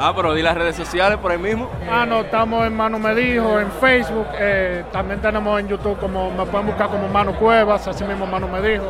Ah, 0.00 0.12
pero 0.14 0.32
di 0.32 0.42
las 0.42 0.56
redes 0.56 0.76
sociales 0.76 1.18
por 1.18 1.32
ahí 1.32 1.38
mismo. 1.38 1.68
Ah, 1.90 2.06
no, 2.06 2.20
estamos 2.20 2.64
en 2.64 2.76
Manu 2.76 3.00
Me 3.00 3.16
Dijo, 3.16 3.58
en 3.58 3.68
Facebook, 3.72 4.28
eh, 4.38 4.84
también 4.92 5.20
tenemos 5.20 5.58
en 5.58 5.66
YouTube 5.66 5.98
como, 5.98 6.30
me 6.30 6.44
pueden 6.46 6.68
buscar 6.68 6.88
como 6.88 7.08
Manu 7.08 7.34
Cuevas, 7.34 7.88
así 7.88 8.04
mismo 8.04 8.24
Manu 8.24 8.46
Me 8.46 8.62
Dijo. 8.62 8.84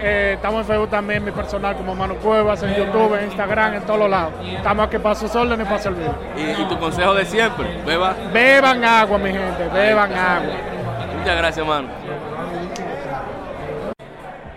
Eh, 0.00 0.32
estamos 0.34 0.60
en 0.60 0.66
Facebook 0.66 0.90
también, 0.90 1.24
mi 1.24 1.30
personal 1.30 1.76
como 1.76 1.94
Manu 1.94 2.16
Cuevas, 2.16 2.62
en 2.62 2.74
YouTube, 2.74 3.18
en 3.18 3.26
Instagram, 3.26 3.74
en 3.74 3.82
todos 3.82 4.00
los 4.00 4.10
lados. 4.10 4.32
Estamos 4.44 4.86
aquí 4.86 4.98
para 4.98 5.14
sus 5.14 5.34
órdenes 5.34 5.66
y 5.66 5.68
para 5.68 5.82
servir. 5.82 6.10
Y, 6.36 6.62
y 6.62 6.64
tu 6.68 6.78
consejo 6.78 7.14
de 7.14 7.24
siempre, 7.24 7.82
beba. 7.84 8.14
Beban 8.32 8.84
agua, 8.84 9.18
mi 9.18 9.32
gente, 9.32 9.68
beban 9.72 10.12
agua. 10.12 10.52
Muchas 11.18 11.36
gracias, 11.36 11.66
Manu. 11.66 11.88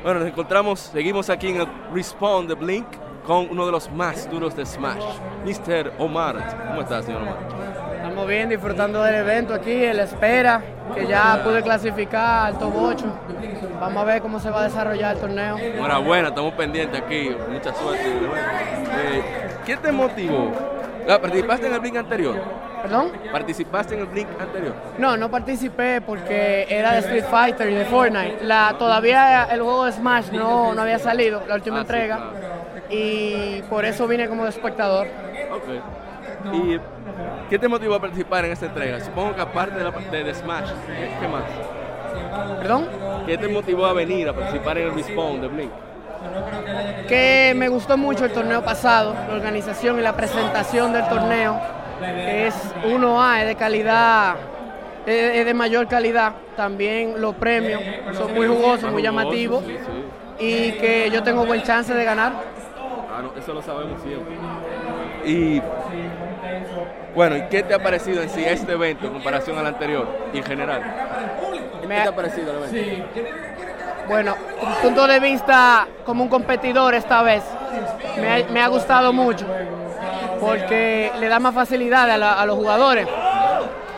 Bueno, 0.03 0.19
nos 0.19 0.27
encontramos, 0.27 0.79
seguimos 0.79 1.29
aquí 1.29 1.49
en 1.49 1.61
el 1.61 1.67
Respawn 1.93 2.45
de 2.45 2.55
Blink 2.55 2.85
con 3.25 3.47
uno 3.49 3.65
de 3.65 3.71
los 3.71 3.89
más 3.91 4.29
duros 4.29 4.55
de 4.55 4.65
Smash, 4.65 5.03
Mr. 5.45 5.93
Omar. 5.97 6.35
¿Cómo 6.67 6.81
estás, 6.81 7.05
señor 7.05 7.21
Omar? 7.21 7.37
Estamos 7.95 8.27
bien 8.27 8.49
disfrutando 8.49 9.01
del 9.01 9.15
evento 9.15 9.53
aquí, 9.53 9.71
en 9.71 9.97
la 9.97 10.03
espera, 10.03 10.61
que 10.93 11.07
ya 11.07 11.41
pude 11.43 11.63
clasificar 11.63 12.47
al 12.47 12.59
top 12.59 12.73
8. 12.75 13.05
Vamos 13.79 14.01
a 14.01 14.05
ver 14.05 14.21
cómo 14.21 14.39
se 14.39 14.49
va 14.49 14.61
a 14.61 14.63
desarrollar 14.63 15.15
el 15.15 15.21
torneo. 15.21 15.57
Enhorabuena, 15.57 16.29
estamos 16.29 16.53
pendientes 16.53 17.01
aquí. 17.01 17.35
Mucha 17.51 17.73
suerte. 17.73 18.03
Eh, 18.07 19.23
¿Qué 19.65 19.77
te 19.77 19.91
motivó? 19.91 20.51
Ah, 21.09 21.19
¿Participaste 21.19 21.67
en 21.67 21.73
el 21.73 21.79
Blink 21.79 21.97
anterior? 21.97 22.35
¿Perdón? 22.81 23.11
¿Participaste 23.31 23.95
en 23.95 24.01
el 24.01 24.05
Blink 24.07 24.27
anterior? 24.39 24.73
No, 24.97 25.17
no 25.17 25.29
participé 25.29 26.01
porque 26.01 26.65
era 26.69 26.93
de 26.93 26.99
Street 26.99 27.25
Fighter 27.29 27.69
y 27.69 27.75
de 27.75 27.85
Fortnite. 27.85 28.39
La, 28.43 28.75
todavía 28.77 29.45
el 29.51 29.61
juego 29.61 29.85
de 29.85 29.91
Smash 29.93 30.31
no, 30.31 30.73
no 30.73 30.81
había 30.81 30.99
salido, 30.99 31.41
la 31.47 31.55
última 31.55 31.77
Ah, 31.77 31.79
sí, 31.79 31.85
entrega. 31.85 32.19
Y 32.89 33.61
por 33.69 33.85
eso 33.85 34.07
vine 34.07 34.27
como 34.29 34.43
de 34.43 34.49
espectador. 34.49 35.07
Ok. 35.51 36.53
¿Y 36.53 36.77
qué 37.49 37.57
te 37.57 37.67
motivó 37.67 37.95
a 37.95 38.01
participar 38.01 38.45
en 38.45 38.51
esta 38.51 38.65
entrega? 38.65 38.99
Supongo 38.99 39.35
que 39.35 39.41
aparte 39.41 39.77
de, 39.77 39.83
la, 39.83 39.91
de, 39.91 40.23
de 40.23 40.33
Smash, 40.33 40.69
¿qué, 40.87 41.09
qué 41.19 41.27
más? 41.27 41.43
¿Perdón? 42.59 42.87
¿Qué 43.25 43.37
te 43.37 43.47
motivó 43.47 43.85
a 43.85 43.93
venir 43.93 44.27
a 44.29 44.33
participar 44.33 44.77
en 44.77 44.87
el 44.87 44.95
Respawn 44.95 45.41
de 45.41 45.47
Blink? 45.47 45.71
que 47.07 47.53
me 47.55 47.69
gustó 47.69 47.97
mucho 47.97 48.25
el 48.25 48.31
torneo 48.31 48.63
pasado, 48.63 49.13
la 49.27 49.33
organización 49.33 49.99
y 49.99 50.01
la 50.01 50.15
presentación 50.15 50.93
del 50.93 51.07
torneo. 51.07 51.59
Es 52.01 52.55
1A, 52.85 53.41
es 53.41 53.47
de 53.47 53.55
calidad, 53.55 54.35
es 55.05 55.45
de 55.45 55.53
mayor 55.53 55.87
calidad. 55.87 56.33
También 56.55 57.21
los 57.21 57.35
premios 57.35 57.81
son 58.13 58.33
muy 58.33 58.47
jugosos, 58.47 58.91
muy 58.91 59.01
llamativos. 59.01 59.63
Sí, 59.65 59.77
sí. 59.77 60.45
Y 60.45 60.71
que 60.73 61.09
yo 61.11 61.23
tengo 61.23 61.45
buen 61.45 61.61
chance 61.63 61.93
de 61.93 62.03
ganar. 62.03 62.33
Ah, 63.15 63.21
no, 63.21 63.39
eso 63.39 63.53
lo 63.53 63.61
sabemos 63.61 64.01
siempre. 64.01 64.33
Y 65.25 65.61
bueno, 67.15 67.37
¿y 67.37 67.43
qué 67.43 67.63
te 67.63 67.73
ha 67.73 67.79
parecido 67.81 68.21
en 68.23 68.29
sí 68.29 68.43
este 68.43 68.73
evento 68.73 69.05
en 69.05 69.13
comparación 69.13 69.57
al 69.57 69.67
anterior 69.67 70.07
y 70.33 70.37
en 70.39 70.43
general? 70.43 70.81
¿Qué 71.83 71.87
Me- 71.87 72.01
te 72.01 72.07
ha 72.07 72.15
parecido 72.15 72.51
el 72.63 72.71
evento? 72.73 73.09
Bueno, 74.07 74.35
un 74.61 74.73
punto 74.81 75.05
de 75.05 75.19
vista 75.19 75.85
como 76.05 76.23
un 76.23 76.29
competidor 76.29 76.93
esta 76.93 77.21
vez, 77.23 77.43
me 78.19 78.29
ha, 78.43 78.45
me 78.49 78.61
ha 78.61 78.67
gustado 78.69 79.11
mucho 79.11 79.45
porque 80.39 81.11
le 81.19 81.27
da 81.27 81.39
más 81.39 81.53
facilidad 81.53 82.09
a, 82.09 82.17
la- 82.17 82.33
a 82.41 82.45
los 82.45 82.55
jugadores 82.55 83.07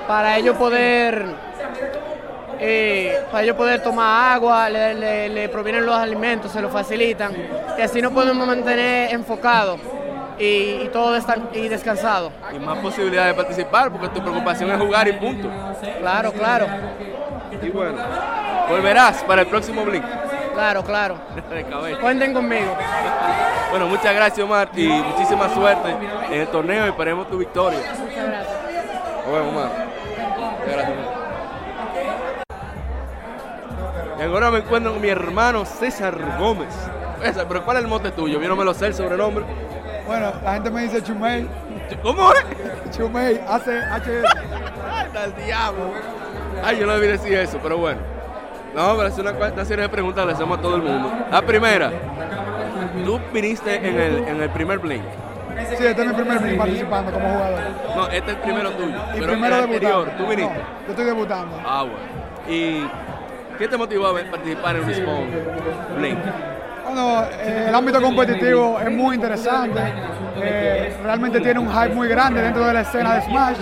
para 0.07 0.37
ellos 0.37 0.55
poder 0.57 1.25
eh, 2.59 3.19
para 3.31 3.43
ellos 3.43 3.55
poder 3.55 3.81
tomar 3.83 4.33
agua, 4.35 4.69
le, 4.69 4.93
le- 4.95 5.29
le 5.29 5.49
provienen 5.49 5.85
los 5.85 5.95
alimentos, 5.95 6.51
se 6.51 6.61
los 6.61 6.71
facilitan 6.71 7.33
y 7.77 7.81
así 7.81 8.01
nos 8.01 8.13
podemos 8.13 8.47
mantener 8.47 9.13
enfocados 9.13 9.79
y, 10.39 10.43
y 10.83 10.89
todo 10.91 11.15
destan- 11.17 11.49
y 11.53 11.67
descansados. 11.67 12.31
Y 12.55 12.59
más 12.59 12.77
posibilidades 12.79 13.35
de 13.35 13.43
participar 13.43 13.91
porque 13.91 14.07
tu 14.09 14.21
preocupación 14.21 14.71
es 14.71 14.77
jugar 14.79 15.07
y 15.07 15.13
punto. 15.13 15.49
Claro, 15.99 16.31
claro, 16.31 16.67
Y 17.65 17.69
bueno, 17.71 17.97
volverás 18.69 19.23
para 19.23 19.41
el 19.41 19.47
próximo 19.47 19.83
Blink. 19.83 20.05
claro, 20.53 20.83
claro. 20.83 21.17
De 21.49 21.63
cabeza. 21.63 21.99
Cuenten 21.99 22.33
conmigo. 22.33 22.75
Bueno, 23.71 23.87
muchas 23.87 24.13
gracias 24.15 24.45
Omar 24.45 24.69
y 24.75 24.87
muchísima 24.87 25.49
suerte 25.53 25.95
en 26.31 26.41
el 26.41 26.47
torneo 26.47 26.85
y 26.85 26.89
esperemos 26.89 27.29
tu 27.29 27.37
victoria. 27.39 27.79
Muchas 27.99 28.27
gracias. 28.27 28.55
Nos 29.25 29.33
vemos, 29.33 29.53
Omar. 29.53 29.69
Muchas 30.59 30.75
gracias, 30.75 30.97
Omar. 30.97 31.15
Y 34.17 34.21
ahora 34.21 34.51
me 34.51 34.59
encuentro 34.59 34.93
con 34.93 35.01
mi 35.01 35.09
hermano 35.09 35.65
César 35.65 36.17
Gómez. 36.39 36.73
César, 37.21 37.45
pero 37.47 37.65
¿cuál 37.65 37.77
es 37.77 37.83
el 37.83 37.89
mote 37.89 38.11
tuyo? 38.11 38.39
Yo 38.39 38.47
no 38.47 38.55
me 38.55 38.63
lo 38.63 38.73
sé 38.73 38.87
el 38.87 38.93
sobrenombre. 38.93 39.43
Bueno, 40.05 40.31
la 40.43 40.53
gente 40.53 40.69
me 40.69 40.83
dice 40.83 41.01
Chumey. 41.03 41.47
¿Cómo 42.03 42.31
es? 42.31 42.95
Chumey, 42.95 43.41
hace 43.47 43.79
H. 43.79 44.11
El 45.25 45.45
diablo. 45.45 45.93
Ay, 46.63 46.79
yo 46.79 46.85
no 46.85 46.93
debí 46.93 47.07
decir 47.07 47.33
eso, 47.33 47.59
pero 47.61 47.77
bueno. 47.77 47.99
No, 48.73 48.95
pero 48.97 49.07
es 49.07 49.17
una, 49.17 49.31
una 49.31 49.65
serie 49.65 49.83
de 49.83 49.89
preguntas 49.89 50.23
que 50.23 50.27
le 50.27 50.33
hacemos 50.33 50.59
a 50.59 50.61
todo 50.61 50.75
el 50.75 50.81
mundo. 50.81 51.11
La 51.31 51.41
primera, 51.41 51.91
tú 53.05 53.19
viniste 53.33 53.75
en 53.75 53.99
el, 53.99 54.27
en 54.27 54.41
el 54.41 54.49
primer 54.49 54.79
Blink. 54.79 55.03
Sí, 55.77 55.85
este 55.85 56.01
es 56.01 56.07
mi 56.09 56.13
primer 56.13 56.37
blink 56.39 56.57
participando 56.57 57.11
como 57.13 57.29
jugador. 57.29 57.59
No, 57.95 58.07
este 58.07 58.31
es 58.31 58.37
el 58.37 58.43
primero 58.43 58.71
tuyo. 58.71 58.87
Y 59.15 59.19
pero 59.19 59.31
primero 59.31 59.55
el 59.55 59.61
debutando. 59.61 59.73
anterior, 60.01 60.09
tú 60.17 60.27
viniste. 60.27 60.53
No, 60.53 60.63
yo 60.85 60.89
estoy 60.89 61.05
debutando. 61.05 61.61
Ah, 61.65 61.83
bueno. 61.83 61.97
¿Y 62.49 62.87
qué 63.57 63.67
te 63.69 63.77
motivó 63.77 64.07
a 64.07 64.13
participar 64.29 64.75
en 64.75 64.85
Respawn 64.85 65.29
Blink? 65.97 66.17
Bueno, 66.85 67.23
eh, 67.39 67.65
el 67.69 67.73
ámbito 67.75 68.01
competitivo 68.01 68.79
es 68.81 68.91
muy 68.91 69.15
interesante. 69.15 69.79
Eh, 70.37 70.97
realmente 71.03 71.39
tiene 71.41 71.59
un 71.59 71.69
hype 71.69 71.93
muy 71.93 72.07
grande 72.07 72.41
dentro 72.41 72.65
de 72.65 72.73
la 72.73 72.81
escena 72.81 73.15
de 73.15 73.21
Smash. 73.21 73.57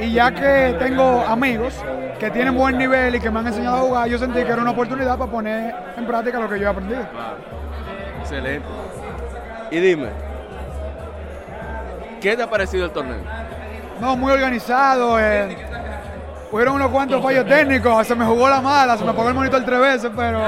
Y 0.00 0.12
ya 0.12 0.32
que 0.32 0.76
tengo 0.78 1.24
amigos 1.26 1.74
que 2.18 2.30
tienen 2.30 2.54
buen 2.56 2.78
nivel 2.78 3.14
y 3.14 3.20
que 3.20 3.30
me 3.30 3.40
han 3.40 3.46
enseñado 3.48 3.76
a 3.76 3.80
jugar, 3.80 4.08
yo 4.08 4.18
sentí 4.18 4.42
que 4.42 4.50
era 4.50 4.62
una 4.62 4.70
oportunidad 4.70 5.18
para 5.18 5.30
poner 5.30 5.74
en 5.96 6.06
práctica 6.06 6.38
lo 6.38 6.48
que 6.48 6.58
yo 6.58 6.66
he 6.66 6.70
aprendido. 6.70 7.02
Claro. 7.10 7.36
Excelente. 8.20 8.66
Y 9.70 9.78
dime, 9.80 10.08
¿qué 12.20 12.36
te 12.36 12.42
ha 12.42 12.50
parecido 12.50 12.86
el 12.86 12.90
torneo? 12.90 13.18
No, 14.00 14.16
muy 14.16 14.32
organizado. 14.32 15.18
eh, 15.20 15.56
Hubieron 16.52 16.76
unos 16.76 16.90
cuantos 16.90 17.20
fallos 17.22 17.44
técnicos, 17.44 18.06
se 18.06 18.14
me 18.14 18.24
jugó 18.24 18.48
la 18.48 18.60
mala, 18.60 18.96
se 18.96 19.04
me 19.04 19.10
apagó 19.10 19.28
el 19.28 19.34
monitor 19.34 19.62
tres 19.64 19.80
veces, 19.80 20.10
pero 20.16 20.38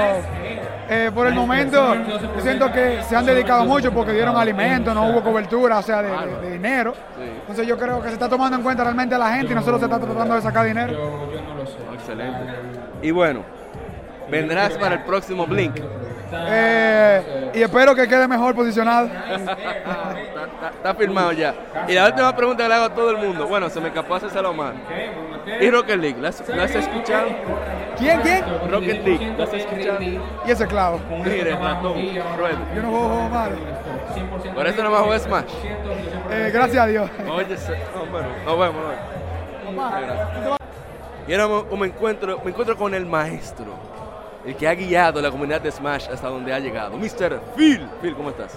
eh, 0.89 1.11
por 1.13 1.27
el 1.27 1.33
momento 1.35 1.93
siento 2.41 2.71
que 2.71 3.01
se 3.03 3.15
han 3.15 3.25
dedicado 3.25 3.63
mucho 3.65 3.91
porque 3.93 4.11
dieron 4.13 4.35
alimentos, 4.35 4.93
no 4.95 5.07
hubo 5.09 5.21
cobertura, 5.21 5.77
o 5.77 5.81
sea, 5.83 6.01
de, 6.01 6.09
de- 6.09 6.41
de 6.41 6.51
dinero. 6.53 6.93
Entonces 7.41 7.67
yo 7.67 7.77
creo 7.77 8.01
que 8.01 8.07
se 8.07 8.13
está 8.15 8.27
tomando 8.27 8.57
en 8.57 8.63
cuenta 8.63 8.83
realmente 8.83 9.13
a 9.15 9.17
la 9.19 9.31
gente 9.35 9.51
y 9.51 9.55
no 9.55 9.61
solo 9.61 9.77
se 9.79 9.85
está 9.85 9.99
tratando 9.99 10.35
de 10.35 10.41
sacar 10.41 10.65
dinero. 10.65 10.91
Excelente. 11.93 12.39
Y 13.01 13.11
bueno, 13.11 13.43
vendrás 14.29 14.73
para 14.77 14.95
el 14.95 15.03
próximo 15.03 15.45
Blink. 15.45 15.75
Eh, 16.31 17.51
y 17.55 17.61
espero 17.61 17.95
que 17.95 18.07
quede 18.07 18.27
mejor 18.27 18.53
posicionado. 18.55 19.07
Está, 19.07 19.57
está- 20.69 20.95
firmado 20.95 21.31
ya. 21.31 21.53
Y 21.87 21.93
la 21.93 22.07
última 22.07 22.35
pregunta 22.35 22.63
que 22.63 22.69
le 22.69 22.75
hago 22.75 22.85
a 22.85 22.93
todo 22.93 23.11
el 23.11 23.17
mundo. 23.17 23.47
Bueno, 23.47 23.69
se 23.69 23.79
me 23.79 23.87
escapó 23.89 24.15
hacérselo 24.15 24.53
mal. 24.53 24.73
¿Y 25.59 25.69
Rocket 25.69 25.97
League? 25.99 26.19
¿La 26.21 26.29
has, 26.29 26.47
la 26.49 26.63
has 26.63 26.75
escuchado? 26.75 27.27
¿Quién, 27.97 28.21
quién? 28.21 28.43
Rocket 28.69 29.03
League, 29.05 29.33
¿la 29.37 29.43
has 29.45 29.53
escuchado? 29.53 30.01
Y 30.01 30.19
ese 30.47 30.67
clavo. 30.67 30.99
Mire, 31.23 31.55
ratón. 31.55 31.93
Yo 32.13 32.81
no 32.81 32.89
juego 32.89 33.09
juego 33.09 33.29
mal. 33.29 33.51
Por 34.53 34.67
eso 34.67 34.83
no 34.83 34.91
más 34.91 35.01
juega 35.01 35.19
Smash. 35.19 35.51
Eh, 36.31 36.51
gracias 36.53 36.83
a 36.83 36.87
Dios. 36.87 37.09
Oye, 37.31 37.55
no, 37.95 38.05
bueno, 38.11 38.27
nos 38.45 38.59
vemos. 38.59 38.75
nos 39.75 40.43
vemos. 40.43 40.57
Y 41.27 41.33
ahora 41.33 41.63
me- 41.71 41.77
me 41.77 41.87
encuentro, 41.87 42.39
me 42.43 42.49
encuentro 42.49 42.75
con 42.75 42.93
el 42.93 43.05
maestro, 43.05 43.67
el 44.45 44.55
que 44.55 44.67
ha 44.67 44.73
guiado 44.75 45.21
la 45.21 45.31
comunidad 45.31 45.61
de 45.61 45.71
Smash 45.71 46.07
hasta 46.11 46.27
donde 46.27 46.53
ha 46.53 46.59
llegado. 46.59 46.97
Mr. 46.97 47.41
Phil. 47.55 47.87
Phil, 48.01 48.15
¿cómo 48.15 48.29
estás? 48.29 48.55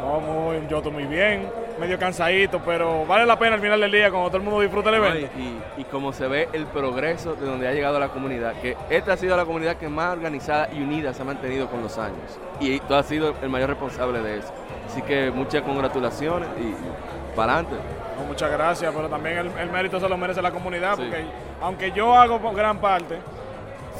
No, 0.00 0.20
muy, 0.20 0.66
yo 0.68 0.78
estoy 0.78 0.92
muy 0.92 1.04
bien, 1.06 1.50
medio 1.78 1.98
cansadito, 1.98 2.60
pero 2.64 3.04
vale 3.04 3.26
la 3.26 3.38
pena 3.38 3.56
al 3.56 3.60
final 3.60 3.80
del 3.80 3.90
día 3.90 4.10
cuando 4.10 4.28
todo 4.28 4.36
el 4.38 4.42
mundo 4.44 4.60
disfruta 4.60 4.88
el 4.90 4.94
evento. 4.94 5.28
Y, 5.76 5.80
y 5.80 5.84
como 5.84 6.12
se 6.12 6.26
ve 6.28 6.48
el 6.52 6.66
progreso 6.66 7.34
de 7.34 7.44
donde 7.44 7.66
ha 7.68 7.72
llegado 7.72 7.98
la 7.98 8.08
comunidad, 8.08 8.54
que 8.62 8.76
esta 8.90 9.14
ha 9.14 9.16
sido 9.16 9.36
la 9.36 9.44
comunidad 9.44 9.76
que 9.76 9.88
más 9.88 10.12
organizada 10.16 10.68
y 10.72 10.80
unida 10.80 11.12
se 11.12 11.22
ha 11.22 11.24
mantenido 11.24 11.68
con 11.68 11.82
los 11.82 11.98
años. 11.98 12.38
Y 12.60 12.78
tú 12.80 12.94
has 12.94 13.06
sido 13.06 13.34
el 13.42 13.48
mayor 13.50 13.70
responsable 13.70 14.20
de 14.22 14.38
eso. 14.38 14.52
Así 14.86 15.02
que 15.02 15.30
muchas 15.32 15.62
congratulaciones 15.62 16.48
y, 16.60 17.36
para 17.36 17.54
adelante. 17.54 17.76
No, 18.18 18.24
muchas 18.26 18.50
gracias, 18.50 18.94
pero 18.94 19.08
también 19.08 19.38
el, 19.38 19.50
el 19.58 19.70
mérito 19.70 20.00
se 20.00 20.08
lo 20.08 20.16
merece 20.16 20.40
la 20.40 20.52
comunidad, 20.52 20.96
Sí. 20.96 21.02
porque 21.02 21.24
aunque 21.60 21.90
yo 21.92 22.14
hago 22.14 22.38
gran 22.52 22.78
parte, 22.78 23.18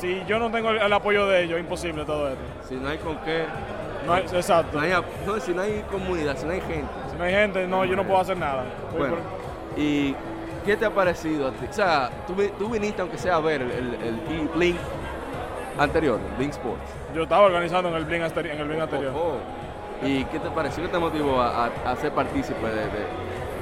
si 0.01 0.23
yo 0.27 0.39
no 0.39 0.51
tengo 0.51 0.71
el, 0.71 0.79
el 0.79 0.93
apoyo 0.93 1.27
de 1.27 1.45
ellos, 1.45 1.59
es 1.59 1.65
imposible 1.65 2.05
todo 2.05 2.29
esto. 2.29 2.41
Si 2.69 2.75
no 2.77 2.89
hay 2.89 2.99
con 2.99 3.17
qué. 3.19 3.45
No 4.07 4.13
hay- 4.15 4.23
exacto. 4.25 4.79
No 4.79 4.85
hay, 4.85 4.93
no, 5.27 5.41
si 5.41 5.53
no 5.53 5.63
hay 5.63 5.85
comunidad, 5.91 6.37
si 6.37 6.47
no 6.47 6.53
hay 6.53 6.61
gente. 6.61 6.89
Si 7.11 7.17
no 7.17 7.25
hay 7.25 7.33
gente, 7.33 7.67
no, 7.67 7.85
yo 7.85 7.97
no 7.97 8.05
puedo 8.05 8.21
hacer 8.21 8.37
nada. 8.37 8.65
Bueno, 8.97 9.17
por- 9.17 9.79
¿y 9.83 10.15
qué 10.65 10.77
te 10.77 10.87
ha 10.87 10.91
parecido 10.91 11.49
a 11.49 11.51
ti? 11.53 11.67
O 11.69 11.73
sea, 11.73 12.11
tú, 12.27 12.35
tú 12.59 12.69
viniste 12.71 13.01
aunque 13.03 13.19
sea 13.19 13.37
a 13.37 13.41
ver 13.41 13.63
el, 13.63 13.71
el, 13.71 13.95
el 13.95 14.49
Blink 14.55 14.77
anterior, 15.79 16.19
el 16.31 16.37
Blink 16.37 16.53
Sports. 16.53 16.83
yo 17.15 17.23
estaba 17.25 17.47
organizando 17.47 17.89
en 17.89 17.95
el 17.97 18.05
Blink, 18.05 18.23
en 18.37 18.59
el 18.61 18.65
Blink 18.69 18.81
anterior. 18.83 19.13
Oh, 19.15 19.37
¿Y 20.07 20.25
qué 20.27 20.39
te 20.39 20.49
pareció? 20.51 20.83
¿Qué 20.85 20.89
te 20.91 20.99
motivó 20.99 21.41
a, 21.41 21.67
a- 21.67 21.91
a 21.91 21.97
ser 21.97 22.13
partícipe 22.13 22.67
de 22.67 22.87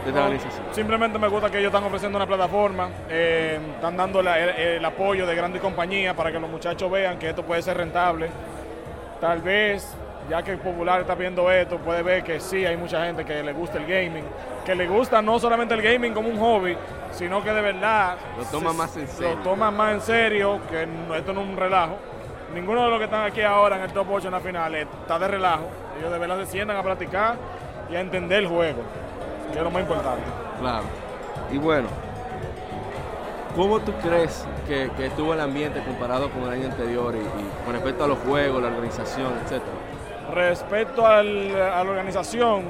esta 0.08 0.24
organización? 0.24 0.64
Simplemente 0.72 1.18
me 1.18 1.28
gusta 1.28 1.50
que 1.50 1.58
ellos 1.58 1.68
están 1.72 1.84
ofreciendo 1.84 2.16
una 2.16 2.26
plataforma, 2.26 2.88
eh, 3.08 3.58
están 3.74 3.96
dando 3.96 4.22
la- 4.22 4.38
el, 4.38 4.48
el 4.76 4.84
apoyo 4.84 5.26
de 5.26 5.34
grandes 5.34 5.60
compañías 5.62 6.14
para 6.14 6.30
que 6.32 6.38
los 6.40 6.50
muchachos 6.50 6.90
vean 6.90 7.18
que 7.18 7.30
esto 7.30 7.42
puede 7.42 7.62
ser 7.62 7.76
rentable. 7.76 8.28
Tal 9.20 9.40
vez, 9.40 9.94
ya 10.28 10.42
que 10.42 10.52
el 10.52 10.58
popular 10.58 11.00
está 11.00 11.14
viendo 11.14 11.50
esto, 11.50 11.78
puede 11.78 12.02
ver 12.02 12.22
que 12.24 12.40
sí 12.40 12.64
hay 12.66 12.76
mucha 12.76 13.04
gente 13.06 13.24
que 13.24 13.42
le 13.42 13.52
gusta 13.52 13.78
el 13.78 13.86
gaming, 13.86 14.24
que 14.64 14.74
le 14.74 14.86
gusta 14.86 15.22
no 15.22 15.38
solamente 15.38 15.74
el 15.74 15.82
gaming 15.82 16.12
como 16.12 16.28
un 16.28 16.38
hobby, 16.38 16.76
sino 17.12 17.42
que 17.42 17.52
de 17.52 17.60
verdad 17.62 18.16
Lo 18.36 18.44
toma 18.44 18.70
se- 18.72 18.76
más 18.76 18.96
en 18.96 19.08
serio. 19.08 19.36
Lo 19.36 19.42
toma 19.42 19.70
más 19.70 19.94
en 19.94 20.00
serio, 20.00 20.60
que 20.70 20.86
no- 20.86 21.14
esto 21.14 21.32
no 21.32 21.42
es 21.42 21.48
un 21.48 21.56
relajo. 21.56 21.96
Ninguno 22.54 22.84
de 22.84 22.90
los 22.90 22.98
que 22.98 23.04
están 23.04 23.24
aquí 23.24 23.42
ahora 23.42 23.76
en 23.76 23.82
el 23.82 23.92
top 23.92 24.06
8 24.10 24.28
en 24.28 24.32
la 24.34 24.40
final 24.40 24.74
está 24.74 25.18
de 25.18 25.28
relajo. 25.28 25.68
Ellos 25.98 26.12
de 26.12 26.18
verdad 26.18 26.38
se 26.40 26.46
sientan 26.46 26.76
a 26.76 26.82
practicar 26.82 27.36
y 27.90 27.96
a 27.96 28.00
entender 28.00 28.40
el 28.40 28.48
juego, 28.48 28.82
que 29.52 29.58
es 29.58 29.64
lo 29.64 29.70
más 29.70 29.82
importante. 29.82 30.22
Claro. 30.60 30.84
Y 31.52 31.58
bueno, 31.58 31.88
¿cómo 33.54 33.80
tú 33.80 33.92
crees 34.02 34.46
que, 34.66 34.90
que 34.96 35.06
estuvo 35.06 35.32
el 35.34 35.40
ambiente 35.40 35.82
comparado 35.82 36.30
con 36.30 36.42
el 36.44 36.50
año 36.50 36.66
anterior 36.66 37.14
y, 37.14 37.18
y 37.18 37.64
con 37.64 37.74
respecto 37.74 38.04
a 38.04 38.08
los 38.08 38.18
juegos, 38.18 38.62
la 38.62 38.68
organización, 38.68 39.32
etcétera? 39.44 39.72
Respecto 40.34 41.06
al- 41.06 41.54
a 41.54 41.84
la 41.84 41.90
organización, 41.90 42.64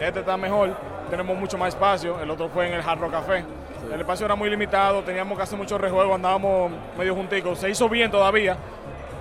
este 0.00 0.20
está 0.20 0.36
mejor, 0.36 0.70
tenemos 1.10 1.36
mucho 1.36 1.58
más 1.58 1.68
espacio, 1.68 2.18
el 2.20 2.30
otro 2.30 2.48
fue 2.48 2.68
en 2.68 2.74
el 2.74 2.80
Hard 2.80 3.00
Rock 3.00 3.12
Café. 3.12 3.44
El 3.92 4.00
espacio 4.00 4.24
era 4.24 4.34
muy 4.34 4.48
limitado, 4.48 5.02
teníamos 5.02 5.36
que 5.36 5.42
hacer 5.42 5.58
muchos 5.58 5.78
rejuegos, 5.80 6.14
andábamos 6.14 6.72
medio 6.96 7.14
junticos. 7.14 7.58
Se 7.58 7.68
hizo 7.68 7.88
bien 7.88 8.10
todavía, 8.10 8.56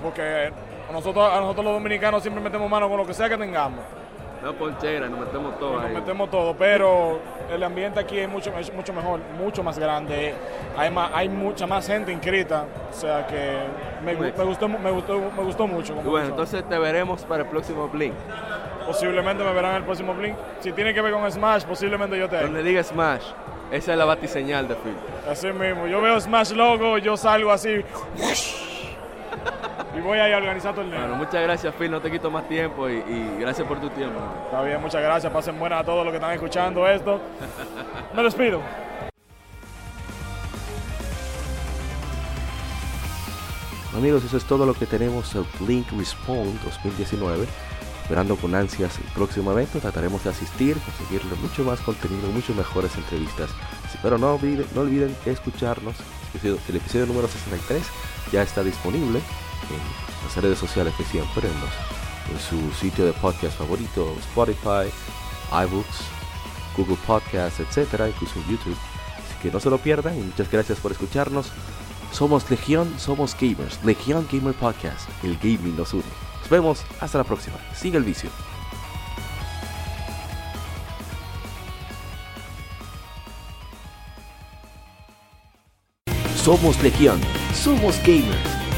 porque 0.02 0.52
a 0.90 0.94
nosotros, 0.94 1.30
a 1.32 1.40
nosotros 1.42 1.66
los 1.66 1.74
dominicanos 1.74 2.22
siempre 2.22 2.42
metemos 2.42 2.70
mano 2.70 2.88
con 2.88 2.98
lo 2.98 3.06
que 3.06 3.14
sea 3.14 3.28
que 3.28 3.38
tengamos. 3.38 3.80
No 4.44 4.54
ponchera, 4.54 5.08
nos 5.08 5.20
metemos 5.20 5.60
todos 5.60 5.74
Nos 5.76 5.86
ahí. 5.86 5.94
metemos 5.94 6.30
todo, 6.32 6.56
pero 6.56 7.20
el 7.54 7.62
ambiente 7.62 8.00
aquí 8.00 8.18
es 8.18 8.28
mucho, 8.28 8.52
es 8.58 8.74
mucho 8.74 8.92
mejor, 8.92 9.20
mucho 9.38 9.62
más 9.62 9.78
grande. 9.78 10.34
Hay, 10.76 10.90
más, 10.90 11.12
hay 11.14 11.30
mucha 11.30 11.68
más 11.68 11.86
gente 11.86 12.12
inscrita, 12.12 12.66
o 12.90 12.94
sea 12.94 13.28
que 13.28 13.58
me, 14.04 14.14
me 14.16 14.32
gustó, 14.44 14.68
me, 14.68 14.90
gustó, 14.92 15.20
me 15.20 15.44
gustó 15.44 15.68
mucho. 15.68 15.96
Como 15.96 16.10
bueno, 16.10 16.30
entonces 16.30 16.64
te 16.68 16.78
veremos 16.80 17.24
para 17.26 17.44
el 17.44 17.50
próximo 17.50 17.88
Blink. 17.88 18.14
Posiblemente 18.88 19.44
me 19.44 19.54
verán 19.54 19.72
en 19.72 19.78
el 19.78 19.84
próximo 19.84 20.16
Blink. 20.16 20.36
Si 20.60 20.72
tiene 20.72 20.94
que 20.94 21.02
ver 21.02 21.14
con 21.14 21.32
Smash, 21.32 21.64
posiblemente 21.66 22.18
yo 22.18 22.28
te 22.28 22.42
Donde 22.42 22.64
diga 22.64 22.82
Smash, 22.84 23.24
esa 23.72 23.92
es 23.92 23.98
la 23.98 24.06
batiseñal 24.06 24.68
de 24.68 24.74
Phil. 24.76 24.96
Así 25.30 25.48
mismo. 25.54 25.86
Yo 25.86 26.02
veo 26.02 26.20
Smash 26.20 26.54
Logo, 26.54 26.98
yo 26.98 27.16
salgo 27.16 27.52
así. 27.52 27.86
Y 29.96 30.00
voy 30.00 30.20
ahí 30.20 30.32
a 30.32 30.38
organizar 30.38 30.74
torneo. 30.74 31.00
Bueno, 31.00 31.16
muchas 31.16 31.42
gracias 31.42 31.74
Phil, 31.76 31.92
no 31.92 32.02
te 32.02 32.10
quito 32.10 32.32
más 32.32 32.48
tiempo 32.48 32.90
y, 32.90 32.98
y 32.98 33.38
gracias 33.40 33.68
por 33.68 33.80
tu 33.80 33.90
tiempo. 33.90 34.20
Está 34.46 34.62
bien, 34.64 34.82
muchas 34.82 35.02
gracias. 35.02 35.32
Pasen 35.32 35.60
buenas 35.60 35.82
a 35.82 35.84
todos 35.84 36.06
los 36.06 36.12
que 36.12 36.18
están 36.18 36.32
escuchando 36.34 36.88
esto. 36.88 37.20
Me 38.16 38.24
despido. 38.24 38.62
Amigos, 43.96 44.24
eso 44.24 44.38
es 44.38 44.46
todo 44.46 44.66
lo 44.66 44.74
que 44.74 44.86
tenemos 44.86 45.36
el 45.36 45.46
Blink 45.60 45.92
Respawn 45.92 46.58
2019. 46.64 47.46
Esperando 48.04 48.36
con 48.36 48.56
ansias 48.56 48.98
el 48.98 49.06
próximo 49.14 49.52
evento, 49.52 49.80
trataremos 49.80 50.24
de 50.24 50.32
asistir, 50.32 50.78
conseguirle 50.80 51.36
mucho 51.42 51.64
más 51.64 51.80
contenido, 51.82 52.28
mucho 52.30 52.54
mejores 52.54 52.96
entrevistas. 52.96 53.50
Pero 54.02 54.18
no 54.18 54.36
olviden, 54.36 54.66
no 54.74 54.82
olviden 54.82 55.16
escucharnos. 55.26 55.96
El 56.34 56.40
episodio, 56.40 56.60
el 56.70 56.76
episodio 56.78 57.06
número 57.06 57.28
63 57.28 57.84
ya 58.32 58.42
está 58.42 58.64
disponible 58.64 59.22
en 59.70 60.26
las 60.26 60.36
redes 60.38 60.60
sociales 60.60 60.94
que 60.98 61.04
siempre, 61.04 61.48
en, 61.48 62.34
en 62.34 62.40
su 62.40 62.74
sitio 62.80 63.06
de 63.06 63.14
podcast 63.14 63.58
favorito, 63.58 64.16
Spotify, 64.20 64.92
iBooks, 65.52 66.02
Google 66.78 66.98
Podcasts, 67.06 67.60
etcétera, 67.60 68.08
incluso 68.10 68.40
en 68.40 68.52
YouTube. 68.52 68.78
Así 69.18 69.36
que 69.42 69.52
no 69.52 69.60
se 69.60 69.70
lo 69.70 69.78
pierdan 69.78 70.18
y 70.18 70.22
muchas 70.22 70.50
gracias 70.50 70.80
por 70.80 70.92
escucharnos. 70.92 71.52
Somos 72.12 72.50
Legión, 72.50 72.94
somos 72.98 73.36
gamers. 73.40 73.84
Legión 73.84 74.28
Gamer 74.32 74.54
Podcast. 74.54 75.10
El 75.24 75.38
gaming 75.38 75.76
nos 75.78 75.94
une. 75.94 76.04
Nos 76.42 76.50
vemos 76.50 76.84
hasta 77.00 77.18
la 77.18 77.24
próxima. 77.24 77.56
Sigue 77.74 77.98
el 77.98 78.04
vicio. 78.04 78.30
Somos 86.36 86.82
Legión, 86.82 87.22
somos 87.54 88.00
gamers. 88.00 88.61